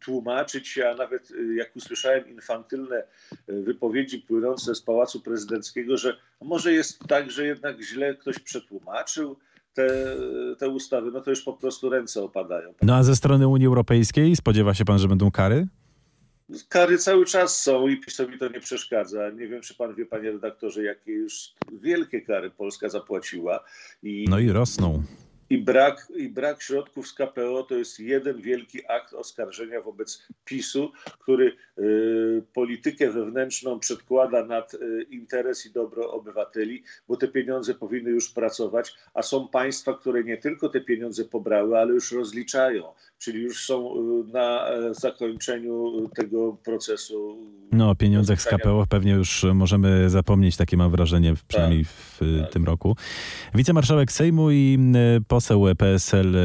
tłumaczyć 0.00 0.68
się, 0.68 0.88
a 0.88 0.94
nawet 0.94 1.30
e, 1.30 1.54
jak 1.54 1.76
usłyszałem 1.76 2.28
infantylne 2.28 2.96
e, 2.96 3.06
wypowiedzi 3.46 4.18
płynące 4.18 4.74
z 4.74 4.82
Pałacu 4.82 5.20
Prezydenckiego, 5.20 5.96
że 5.96 6.16
może 6.40 6.72
jest 6.72 6.98
tak, 7.08 7.30
że 7.30 7.46
jednak 7.46 7.82
źle 7.82 8.14
ktoś 8.14 8.38
przetłumaczył 8.38 9.36
te, 9.74 10.16
te 10.58 10.68
ustawy, 10.68 11.10
no 11.10 11.20
to 11.20 11.30
już 11.30 11.42
po 11.42 11.52
prostu 11.52 11.90
ręce 11.90 12.22
opadają. 12.22 12.74
No 12.82 12.96
a 12.96 13.02
ze 13.02 13.16
strony 13.16 13.48
Unii 13.48 13.66
Europejskiej 13.66 14.36
spodziewa 14.36 14.74
się 14.74 14.84
pan, 14.84 14.98
że 14.98 15.08
będą 15.08 15.30
kary? 15.30 15.66
Kary 16.68 16.98
cały 16.98 17.26
czas 17.26 17.62
są 17.62 17.88
i 17.88 17.96
PiSowi 18.00 18.38
to 18.38 18.48
nie 18.48 18.60
przeszkadza. 18.60 19.30
Nie 19.30 19.48
wiem, 19.48 19.62
czy 19.62 19.74
pan 19.74 19.94
wie, 19.94 20.06
panie 20.06 20.30
redaktorze, 20.30 20.82
jakie 20.82 21.12
już 21.12 21.52
wielkie 21.72 22.20
kary 22.20 22.50
Polska 22.50 22.88
zapłaciła. 22.88 23.64
I, 24.02 24.24
no 24.28 24.38
i 24.38 24.50
rosną. 24.50 25.02
I 25.54 25.58
brak, 25.58 26.12
i 26.16 26.28
brak 26.28 26.62
środków 26.62 27.08
z 27.08 27.12
KPO 27.12 27.62
to 27.68 27.74
jest 27.74 28.00
jeden 28.00 28.40
wielki 28.40 28.86
akt 28.88 29.14
oskarżenia 29.14 29.80
wobec 29.80 30.22
PiSu, 30.44 30.92
który 31.18 31.56
y, 31.78 32.42
politykę 32.54 33.10
wewnętrzną 33.10 33.78
przedkłada 33.78 34.44
nad 34.44 34.74
y, 34.74 35.06
interes 35.10 35.66
i 35.66 35.72
dobro 35.72 36.12
obywateli, 36.12 36.82
bo 37.08 37.16
te 37.16 37.28
pieniądze 37.28 37.74
powinny 37.74 38.10
już 38.10 38.30
pracować, 38.30 38.94
a 39.14 39.22
są 39.22 39.48
państwa, 39.48 39.94
które 39.94 40.24
nie 40.24 40.36
tylko 40.36 40.68
te 40.68 40.80
pieniądze 40.80 41.24
pobrały, 41.24 41.78
ale 41.78 41.92
już 41.92 42.12
rozliczają, 42.12 42.92
czyli 43.18 43.42
już 43.42 43.66
są 43.66 43.94
y, 43.96 44.32
na 44.32 44.68
e, 44.68 44.94
zakończeniu 44.94 46.08
tego 46.14 46.56
procesu. 46.64 47.38
No, 47.72 47.90
o 47.90 47.94
pieniądzach 47.94 48.42
z 48.42 48.44
KPO 48.44 48.84
pewnie 48.88 49.12
już 49.12 49.46
możemy 49.54 50.10
zapomnieć, 50.10 50.56
takie 50.56 50.76
mam 50.76 50.90
wrażenie, 50.90 51.34
przynajmniej 51.48 51.84
tak, 51.84 51.92
w 51.92 52.40
tak. 52.42 52.52
tym 52.52 52.64
roku. 52.64 52.96
Wicemarszałek 53.54 54.12
Sejmu 54.12 54.50
i 54.50 54.78
poseł 55.28 55.43
PSL 55.78 56.36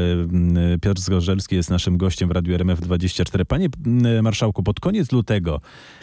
Piotr 0.82 1.00
Zgorzelski 1.00 1.56
jest 1.56 1.70
naszym 1.70 1.96
gościem 1.96 2.28
w 2.28 2.32
Radiu 2.32 2.56
RMF24. 2.56 3.44
Panie 3.44 3.68
marszałku, 4.22 4.62
pod 4.62 4.80
koniec 4.80 5.12
lutego 5.12 5.60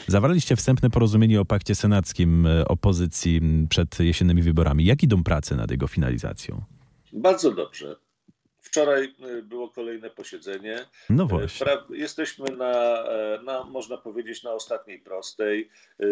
zawarliście 0.08 0.56
wstępne 0.56 0.90
porozumienie 0.90 1.42
o 1.42 1.46
pakcie 1.46 1.76
senackim 1.76 2.48
opozycji 2.68 3.42
przed 3.70 4.00
jesiennymi 4.00 4.42
wyborami. 4.42 4.86
Jak 4.86 5.04
idą 5.04 5.24
prace 5.24 5.56
nad 5.56 5.72
jego 5.72 5.88
finalizacją? 5.88 6.64
Bardzo 7.14 7.52
dobrze. 7.52 7.96
Wczoraj 8.60 9.14
y, 9.40 9.44
było 9.44 9.70
kolejne 9.70 10.10
posiedzenie. 10.10 10.86
No 11.10 11.24
y, 11.24 11.28
właśnie. 11.28 11.68
Jesteśmy 11.90 12.46
na, 12.58 12.74
e, 13.04 13.40
na, 13.44 13.64
można 13.64 13.98
powiedzieć, 13.98 14.44
na 14.44 14.52
ostatniej 14.52 15.00
prostej. 15.00 15.70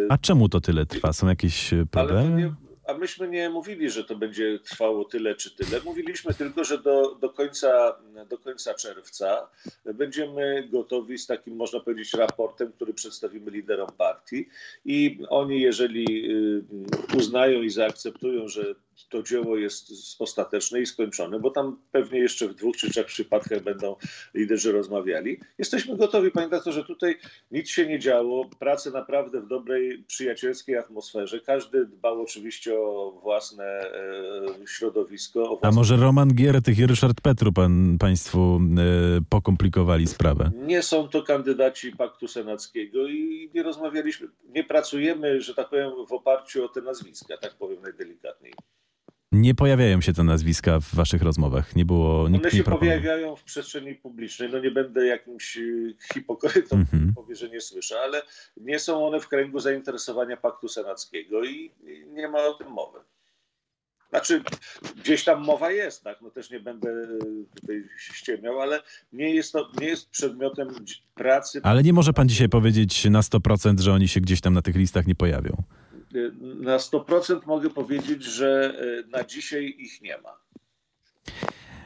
A 0.09 0.17
czemu 0.17 0.49
to 0.49 0.61
tyle 0.61 0.85
trwa? 0.85 1.13
Są 1.13 1.27
jakieś 1.27 1.73
problemy? 1.91 2.55
A 2.87 2.93
myśmy 2.93 3.27
nie 3.27 3.49
mówili, 3.49 3.89
że 3.89 4.03
to 4.03 4.15
będzie 4.15 4.59
trwało 4.59 5.05
tyle 5.05 5.35
czy 5.35 5.55
tyle. 5.55 5.81
Mówiliśmy 5.85 6.33
tylko, 6.33 6.63
że 6.63 6.77
do, 6.77 7.15
do, 7.15 7.29
końca, 7.29 7.95
do 8.29 8.37
końca 8.37 8.73
czerwca 8.73 9.49
będziemy 9.93 10.67
gotowi 10.71 11.17
z 11.17 11.27
takim, 11.27 11.55
można 11.55 11.79
powiedzieć, 11.79 12.13
raportem, 12.13 12.71
który 12.71 12.93
przedstawimy 12.93 13.51
liderom 13.51 13.89
partii. 13.97 14.49
I 14.85 15.19
oni, 15.29 15.61
jeżeli 15.61 16.29
uznają 17.17 17.61
i 17.61 17.69
zaakceptują, 17.69 18.47
że 18.47 18.75
to 19.09 19.23
dzieło 19.23 19.57
jest 19.57 19.91
ostateczne 20.19 20.81
i 20.81 20.85
skończone, 20.85 21.39
bo 21.39 21.51
tam 21.51 21.79
pewnie 21.91 22.19
jeszcze 22.19 22.47
w 22.47 22.55
dwóch 22.55 22.77
czy 22.77 22.89
trzech 22.89 23.05
przypadkach 23.05 23.63
będą 23.63 23.95
liderzy 24.33 24.71
rozmawiali. 24.71 25.39
Jesteśmy 25.57 25.97
gotowi, 25.97 26.31
panie 26.31 26.49
doktorze, 26.49 26.83
tutaj 26.83 27.15
nic 27.51 27.69
się 27.69 27.87
nie 27.87 27.99
działo, 27.99 28.49
prace 28.59 28.91
naprawdę 28.91 29.41
w 29.41 29.47
dobrej, 29.47 30.03
przyjacielskiej 30.07 30.77
atmosferze. 30.77 31.39
Każdy 31.39 31.85
dbał 31.85 32.21
oczywiście 32.21 32.79
o 32.79 33.19
własne 33.23 33.65
e, 33.65 34.67
środowisko. 34.67 35.43
O 35.43 35.47
własne... 35.47 35.67
A 35.67 35.71
może 35.71 35.95
Roman 35.97 36.33
Giertych 36.33 36.79
i 36.79 36.85
Ryszard 36.85 37.21
Petru 37.21 37.53
pan, 37.53 37.97
państwu 37.99 38.59
e, 38.77 39.21
pokomplikowali 39.29 40.07
sprawę? 40.07 40.51
Nie 40.55 40.81
są 40.81 41.07
to 41.07 41.23
kandydaci 41.23 41.91
Paktu 41.91 42.27
Senackiego 42.27 43.07
i 43.07 43.51
nie 43.53 43.63
rozmawialiśmy, 43.63 44.27
nie 44.49 44.63
pracujemy, 44.63 45.41
że 45.41 45.55
tak 45.55 45.69
powiem, 45.69 45.91
w 46.07 46.13
oparciu 46.13 46.65
o 46.65 46.69
te 46.69 46.81
nazwiska, 46.81 47.37
tak 47.37 47.53
powiem 47.53 47.81
najdelikatniej. 47.81 48.53
Nie 49.35 49.55
pojawiają 49.55 50.01
się 50.01 50.13
te 50.13 50.23
nazwiska 50.23 50.79
w 50.79 50.95
waszych 50.95 51.21
rozmowach. 51.21 51.75
Nie 51.75 51.85
było 51.85 52.29
nikt 52.29 52.45
One 52.45 52.51
się 52.51 52.57
nie 52.57 52.63
pojawiają 52.63 53.35
w 53.35 53.43
przestrzeni 53.43 53.95
publicznej. 53.95 54.49
No 54.51 54.59
nie 54.59 54.71
będę 54.71 55.05
jakimś 55.05 55.57
y, 55.57 55.95
hipokrytą, 56.13 56.75
mm-hmm. 56.75 57.13
powie, 57.15 57.35
że 57.35 57.49
nie 57.49 57.61
słyszę, 57.61 57.99
ale 57.99 58.21
nie 58.57 58.79
są 58.79 59.07
one 59.07 59.19
w 59.19 59.27
kręgu 59.27 59.59
zainteresowania 59.59 60.37
Paktu 60.37 60.67
Senackiego 60.67 61.43
i 61.43 61.71
nie 62.07 62.27
ma 62.27 62.45
o 62.45 62.53
tym 62.53 62.67
mowy. 62.67 62.99
Znaczy, 64.09 64.41
gdzieś 64.97 65.23
tam 65.23 65.43
mowa 65.43 65.71
jest, 65.71 66.03
tak? 66.03 66.21
No 66.21 66.31
też 66.31 66.51
nie 66.51 66.59
będę 66.59 66.89
y, 66.89 67.19
tutaj 67.55 67.83
ściemiał, 67.97 68.61
ale 68.61 68.81
nie 69.13 69.35
jest 69.35 69.53
to 69.53 69.71
nie 69.81 69.87
jest 69.87 70.09
przedmiotem 70.09 70.67
pracy. 71.15 71.59
Ale 71.63 71.83
nie 71.83 71.93
może 71.93 72.13
pan 72.13 72.29
dzisiaj 72.29 72.49
powiedzieć 72.49 73.05
na 73.05 73.21
100%, 73.21 73.79
że 73.79 73.93
oni 73.93 74.07
się 74.07 74.21
gdzieś 74.21 74.41
tam 74.41 74.53
na 74.53 74.61
tych 74.61 74.75
listach 74.75 75.07
nie 75.07 75.15
pojawią 75.15 75.63
na 76.39 76.77
100% 76.77 77.47
mogę 77.47 77.69
powiedzieć, 77.69 78.23
że 78.23 78.77
e, 79.05 79.07
na 79.07 79.23
dzisiaj 79.23 79.75
ich 79.77 80.01
nie 80.01 80.17
ma. 80.17 80.37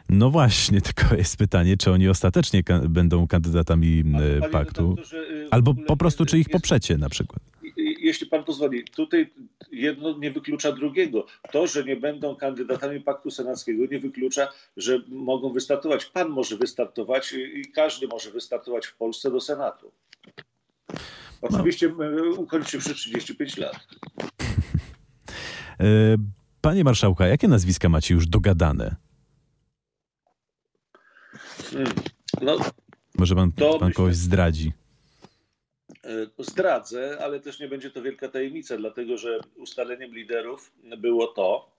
No 0.09 0.29
właśnie, 0.29 0.81
tylko 0.91 1.15
jest 1.15 1.37
pytanie, 1.37 1.77
czy 1.77 1.91
oni 1.91 2.09
ostatecznie 2.09 2.63
będą 2.89 3.27
kandydatami 3.27 4.03
Ale, 4.15 4.49
paktu, 4.49 4.95
e, 5.13 5.53
albo 5.53 5.73
po 5.87 5.97
prostu, 5.97 6.25
czy 6.25 6.37
ich 6.37 6.47
jest, 6.47 6.51
poprzecie 6.51 6.97
na 6.97 7.09
przykład. 7.09 7.39
Jeśli 7.77 8.27
pan 8.27 8.43
pozwoli, 8.43 8.83
tutaj 8.83 9.29
jedno 9.71 10.17
nie 10.17 10.31
wyklucza 10.31 10.71
drugiego. 10.71 11.25
To, 11.51 11.67
że 11.67 11.83
nie 11.83 11.95
będą 11.95 12.35
kandydatami 12.35 13.01
paktu 13.01 13.31
senackiego, 13.31 13.85
nie 13.91 13.99
wyklucza, 13.99 14.47
że 14.77 15.01
mogą 15.07 15.53
wystartować. 15.53 16.05
Pan 16.05 16.29
może 16.29 16.57
wystartować 16.57 17.33
i 17.33 17.71
każdy 17.71 18.07
może 18.07 18.31
wystartować 18.31 18.87
w 18.87 18.97
Polsce 18.97 19.31
do 19.31 19.41
Senatu. 19.41 19.91
Oczywiście 21.41 21.93
no. 21.97 22.31
ukończywszy 22.37 22.95
35 22.95 23.57
lat. 23.57 23.87
E, 25.79 26.17
panie 26.61 26.83
marszałka, 26.83 27.27
jakie 27.27 27.47
nazwiska 27.47 27.89
macie 27.89 28.13
już 28.13 28.27
dogadane? 28.27 28.95
Hmm. 31.71 31.93
No, 32.41 32.57
Może 33.17 33.35
pan, 33.35 33.51
pan 33.79 33.91
kogoś 33.91 34.15
zdradzi? 34.15 34.73
E, 36.03 36.43
zdradzę, 36.43 37.17
ale 37.21 37.39
też 37.39 37.59
nie 37.59 37.67
będzie 37.67 37.91
to 37.91 38.01
wielka 38.01 38.27
tajemnica, 38.27 38.77
dlatego 38.77 39.17
że 39.17 39.39
ustaleniem 39.55 40.15
liderów 40.15 40.71
było 40.97 41.27
to, 41.27 41.78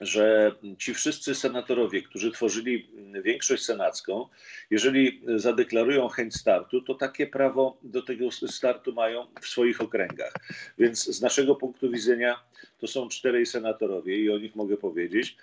że 0.00 0.54
ci 0.78 0.94
wszyscy 0.94 1.34
senatorowie, 1.34 2.02
którzy 2.02 2.30
tworzyli 2.30 2.90
większość 3.22 3.64
senacką, 3.64 4.26
jeżeli 4.70 5.22
zadeklarują 5.36 6.08
chęć 6.08 6.34
startu, 6.34 6.82
to 6.82 6.94
takie 6.94 7.26
prawo 7.26 7.78
do 7.82 8.02
tego 8.02 8.30
startu 8.30 8.92
mają 8.92 9.26
w 9.40 9.46
swoich 9.46 9.80
okręgach. 9.80 10.32
Więc 10.78 11.04
z 11.04 11.20
naszego 11.20 11.54
punktu 11.54 11.90
widzenia 11.90 12.40
to 12.78 12.86
są 12.86 13.08
czterej 13.08 13.46
senatorowie 13.46 14.16
i 14.16 14.30
o 14.30 14.38
nich 14.38 14.56
mogę 14.56 14.76
powiedzieć. 14.76 15.36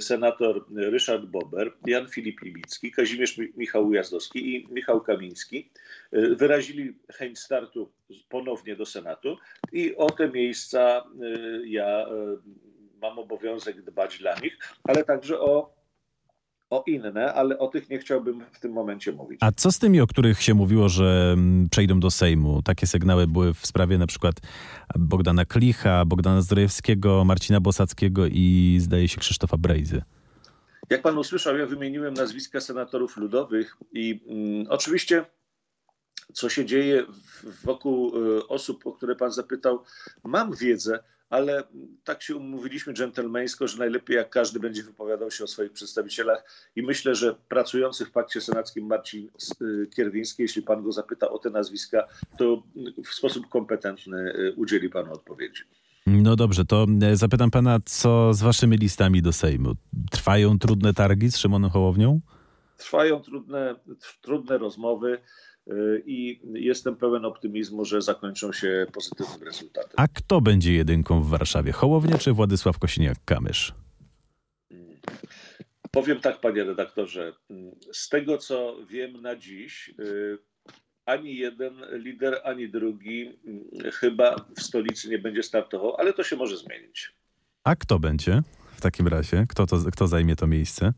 Senator 0.00 0.64
Ryszard 0.74 1.24
Bober, 1.24 1.72
Jan 1.86 2.08
Filip 2.08 2.40
Libicki, 2.42 2.92
Kazimierz 2.92 3.36
Michał 3.56 3.86
Ujazdowski 3.86 4.54
i 4.54 4.68
Michał 4.70 5.00
Kamiński 5.00 5.68
wyrazili 6.12 6.94
chęć 7.12 7.38
startu 7.38 7.92
ponownie 8.28 8.76
do 8.76 8.86
Senatu 8.86 9.36
i 9.72 9.96
o 9.96 10.10
te 10.10 10.28
miejsca 10.28 11.04
ja 11.64 12.06
mam 13.02 13.18
obowiązek 13.18 13.82
dbać 13.82 14.18
dla 14.18 14.34
nich, 14.34 14.58
ale 14.84 15.04
także 15.04 15.40
o 15.40 15.82
o 16.70 16.84
inne, 16.86 17.34
ale 17.34 17.58
o 17.58 17.68
tych 17.68 17.90
nie 17.90 17.98
chciałbym 17.98 18.44
w 18.52 18.60
tym 18.60 18.72
momencie 18.72 19.12
mówić. 19.12 19.38
A 19.42 19.52
co 19.52 19.72
z 19.72 19.78
tymi, 19.78 20.00
o 20.00 20.06
których 20.06 20.42
się 20.42 20.54
mówiło, 20.54 20.88
że 20.88 21.30
mm, 21.32 21.68
przejdą 21.68 22.00
do 22.00 22.10
Sejmu? 22.10 22.62
Takie 22.62 22.86
sygnały 22.86 23.26
były 23.26 23.54
w 23.54 23.66
sprawie 23.66 23.98
na 23.98 24.06
przykład 24.06 24.34
Bogdana 24.98 25.44
Klicha, 25.44 26.04
Bogdana 26.04 26.42
Zdrojewskiego, 26.42 27.24
Marcina 27.24 27.60
Bosackiego 27.60 28.26
i 28.26 28.76
zdaje 28.80 29.08
się 29.08 29.20
Krzysztofa 29.20 29.56
Brejzy. 29.56 30.02
Jak 30.90 31.02
pan 31.02 31.18
usłyszał, 31.18 31.56
ja 31.56 31.66
wymieniłem 31.66 32.14
nazwiska 32.14 32.60
senatorów 32.60 33.16
ludowych 33.16 33.76
i 33.92 34.20
mm, 34.28 34.66
oczywiście 34.68 35.24
co 36.32 36.48
się 36.48 36.64
dzieje 36.64 37.04
wokół 37.64 38.16
y, 38.38 38.48
osób, 38.48 38.86
o 38.86 38.92
które 38.92 39.16
pan 39.16 39.32
zapytał, 39.32 39.82
mam 40.24 40.56
wiedzę, 40.56 40.98
ale 41.32 41.62
tak 42.04 42.22
się 42.22 42.36
umówiliśmy 42.36 42.92
dżentelmeńsko, 42.92 43.68
że 43.68 43.78
najlepiej 43.78 44.16
jak 44.16 44.30
każdy 44.30 44.60
będzie 44.60 44.82
wypowiadał 44.82 45.30
się 45.30 45.44
o 45.44 45.46
swoich 45.46 45.72
przedstawicielach 45.72 46.44
i 46.76 46.82
myślę, 46.82 47.14
że 47.14 47.34
pracujący 47.48 48.06
w 48.06 48.10
Pakcie 48.10 48.40
Senackim 48.40 48.86
Marcin 48.86 49.28
y, 49.62 49.86
Kierwiński, 49.96 50.42
jeśli 50.42 50.62
pan 50.62 50.82
go 50.82 50.92
zapyta 50.92 51.28
o 51.28 51.38
te 51.38 51.50
nazwiska, 51.50 52.08
to 52.38 52.62
w 53.04 53.14
sposób 53.14 53.48
kompetentny 53.48 54.32
y, 54.34 54.54
udzieli 54.56 54.90
panu 54.90 55.12
odpowiedzi. 55.12 55.62
No 56.06 56.36
dobrze, 56.36 56.64
to 56.64 56.86
e, 57.02 57.16
zapytam 57.16 57.50
pana, 57.50 57.78
co 57.84 58.34
z 58.34 58.42
waszymi 58.42 58.76
listami 58.76 59.22
do 59.22 59.32
Sejmu? 59.32 59.74
Trwają 60.10 60.58
trudne 60.58 60.94
targi 60.94 61.30
z 61.30 61.36
Szymonem 61.36 61.70
Hołownią? 61.70 62.20
Trwają 62.76 63.20
trudne, 63.20 63.74
trudne 64.22 64.58
rozmowy. 64.58 65.18
Y, 65.70 66.02
i 66.06 66.40
jestem 66.54 66.96
pełen 66.96 67.24
optymizmu, 67.24 67.84
że 67.84 68.02
zakończą 68.02 68.52
się 68.52 68.86
pozytywnym 68.92 69.42
rezultatem. 69.42 69.94
A 69.96 70.08
kto 70.08 70.40
będzie 70.40 70.72
jedynką 70.72 71.20
w 71.22 71.28
Warszawie? 71.28 71.72
Hołownia 71.72 72.18
czy 72.18 72.32
Władysław 72.32 72.78
Kosiniak-Kamysz? 72.78 73.72
Powiem 75.90 76.20
tak, 76.20 76.40
panie 76.40 76.64
redaktorze. 76.64 77.32
Z 77.92 78.08
tego, 78.08 78.38
co 78.38 78.76
wiem 78.90 79.22
na 79.22 79.36
dziś, 79.36 79.94
y, 80.00 80.38
ani 81.06 81.36
jeden 81.36 81.74
lider, 81.92 82.40
ani 82.44 82.68
drugi 82.68 83.38
y, 83.86 83.92
chyba 83.92 84.36
w 84.56 84.62
stolicy 84.62 85.08
nie 85.08 85.18
będzie 85.18 85.42
startował, 85.42 85.96
ale 85.96 86.12
to 86.12 86.24
się 86.24 86.36
może 86.36 86.56
zmienić. 86.56 87.12
A 87.64 87.76
kto 87.76 87.98
będzie 87.98 88.42
w 88.76 88.80
takim 88.80 89.08
razie? 89.08 89.46
Kto, 89.48 89.66
to, 89.66 89.76
kto 89.92 90.06
zajmie 90.06 90.36
to 90.36 90.46
miejsce? 90.46 90.92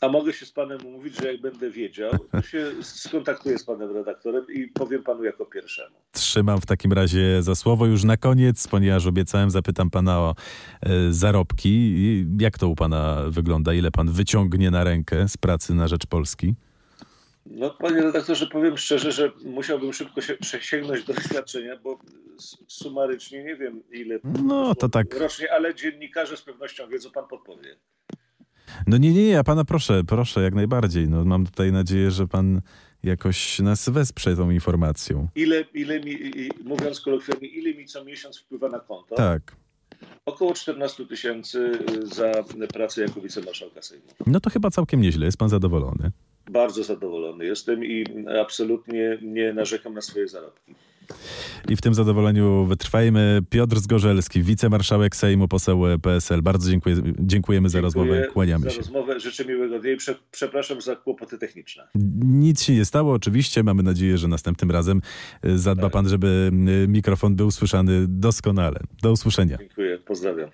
A 0.00 0.08
mogę 0.08 0.32
się 0.32 0.46
z 0.46 0.52
panem 0.52 0.86
umówić, 0.86 1.16
że 1.16 1.32
jak 1.32 1.40
będę 1.40 1.70
wiedział, 1.70 2.10
to 2.32 2.42
się 2.42 2.66
skontaktuję 2.82 3.58
z 3.58 3.64
panem 3.64 3.90
redaktorem 3.92 4.46
i 4.54 4.66
powiem 4.66 5.02
panu 5.02 5.24
jako 5.24 5.46
pierwszemu. 5.46 5.96
Trzymam 6.12 6.60
w 6.60 6.66
takim 6.66 6.92
razie 6.92 7.42
za 7.42 7.54
słowo. 7.54 7.86
Już 7.86 8.04
na 8.04 8.16
koniec, 8.16 8.68
ponieważ 8.68 9.06
obiecałem, 9.06 9.50
zapytam 9.50 9.90
pana 9.90 10.18
o 10.18 10.34
e, 10.82 11.12
zarobki. 11.12 12.26
Jak 12.38 12.58
to 12.58 12.68
u 12.68 12.74
pana 12.74 13.22
wygląda? 13.28 13.74
Ile 13.74 13.90
pan 13.90 14.10
wyciągnie 14.10 14.70
na 14.70 14.84
rękę 14.84 15.28
z 15.28 15.36
pracy 15.36 15.74
na 15.74 15.88
rzecz 15.88 16.06
Polski? 16.06 16.54
No, 17.46 17.70
panie 17.70 18.02
redaktorze, 18.02 18.46
powiem 18.46 18.78
szczerze, 18.78 19.12
że 19.12 19.32
musiałbym 19.44 19.92
szybko 19.92 20.20
się 20.20 20.36
sięgnąć 20.60 21.04
do 21.04 21.14
doświadczenia, 21.14 21.76
bo 21.76 21.98
sumarycznie 22.68 23.44
nie 23.44 23.56
wiem, 23.56 23.82
ile 23.90 24.18
no, 24.44 24.74
to 24.74 24.88
tak. 24.88 25.14
rocznie, 25.14 25.52
ale 25.52 25.74
dziennikarze 25.74 26.36
z 26.36 26.42
pewnością 26.42 26.88
wiedzą, 26.88 27.10
pan 27.10 27.28
podpowie. 27.28 27.76
No 28.86 28.96
nie, 28.96 29.12
nie, 29.12 29.28
ja 29.28 29.44
pana 29.44 29.64
proszę, 29.64 30.04
proszę, 30.04 30.42
jak 30.42 30.54
najbardziej. 30.54 31.08
No, 31.08 31.24
mam 31.24 31.46
tutaj 31.46 31.72
nadzieję, 31.72 32.10
że 32.10 32.26
pan 32.26 32.60
jakoś 33.02 33.58
nas 33.58 33.88
wesprze 33.88 34.36
tą 34.36 34.50
informacją. 34.50 35.28
Ile, 35.34 35.64
ile 35.74 36.00
mi, 36.00 36.18
mówiąc 36.64 37.00
kolokwialnie, 37.00 37.48
ile 37.48 37.74
mi 37.74 37.86
co 37.86 38.04
miesiąc 38.04 38.38
wpływa 38.38 38.68
na 38.68 38.80
konto? 38.80 39.14
Tak. 39.14 39.56
Około 40.26 40.54
14 40.54 41.06
tysięcy 41.06 41.78
za 42.02 42.32
pracę 42.72 43.02
jako 43.02 43.20
wicemarszałka 43.20 43.82
Sejmu. 43.82 44.04
No 44.26 44.40
to 44.40 44.50
chyba 44.50 44.70
całkiem 44.70 45.00
nieźle. 45.00 45.26
Jest 45.26 45.38
pan 45.38 45.48
zadowolony? 45.48 46.10
Bardzo 46.50 46.84
zadowolony 46.84 47.44
jestem 47.44 47.84
i 47.84 48.04
absolutnie 48.40 49.18
nie 49.22 49.52
narzekam 49.52 49.94
na 49.94 50.00
swoje 50.00 50.28
zarobki. 50.28 50.74
I 51.68 51.76
w 51.76 51.80
tym 51.80 51.94
zadowoleniu 51.94 52.64
wytrwajmy. 52.64 53.40
Piotr 53.50 53.78
Zgorzelski, 53.78 54.42
wicemarszałek 54.42 55.16
Sejmu, 55.16 55.48
poseł 55.48 55.82
PSL. 56.02 56.42
Bardzo 56.42 56.70
dziękuję, 56.70 56.96
dziękujemy 56.96 57.68
Dziękuję 57.68 57.70
za 57.70 57.80
rozmowę. 57.80 58.26
Kłaniamy 58.32 58.64
za 58.64 58.70
się. 58.70 58.76
rozmowę. 58.76 59.20
Życzę 59.20 59.44
miłego 59.44 59.78
dnia 59.78 59.92
i 59.92 59.96
prze, 59.96 60.14
przepraszam 60.30 60.80
za 60.80 60.96
kłopoty 60.96 61.38
techniczne. 61.38 61.88
Nic 62.24 62.62
się 62.62 62.74
nie 62.74 62.84
stało, 62.84 63.12
oczywiście. 63.12 63.62
Mamy 63.62 63.82
nadzieję, 63.82 64.18
że 64.18 64.28
następnym 64.28 64.70
razem 64.70 65.02
e, 65.42 65.58
zadba 65.58 65.82
tak. 65.82 65.92
pan, 65.92 66.08
żeby 66.08 66.50
mikrofon 66.88 67.36
był 67.36 67.50
słyszany 67.50 68.06
doskonale. 68.08 68.80
Do 69.02 69.12
usłyszenia. 69.12 69.56
Dziękuję, 69.58 69.98
pozdrawiam. 69.98 70.50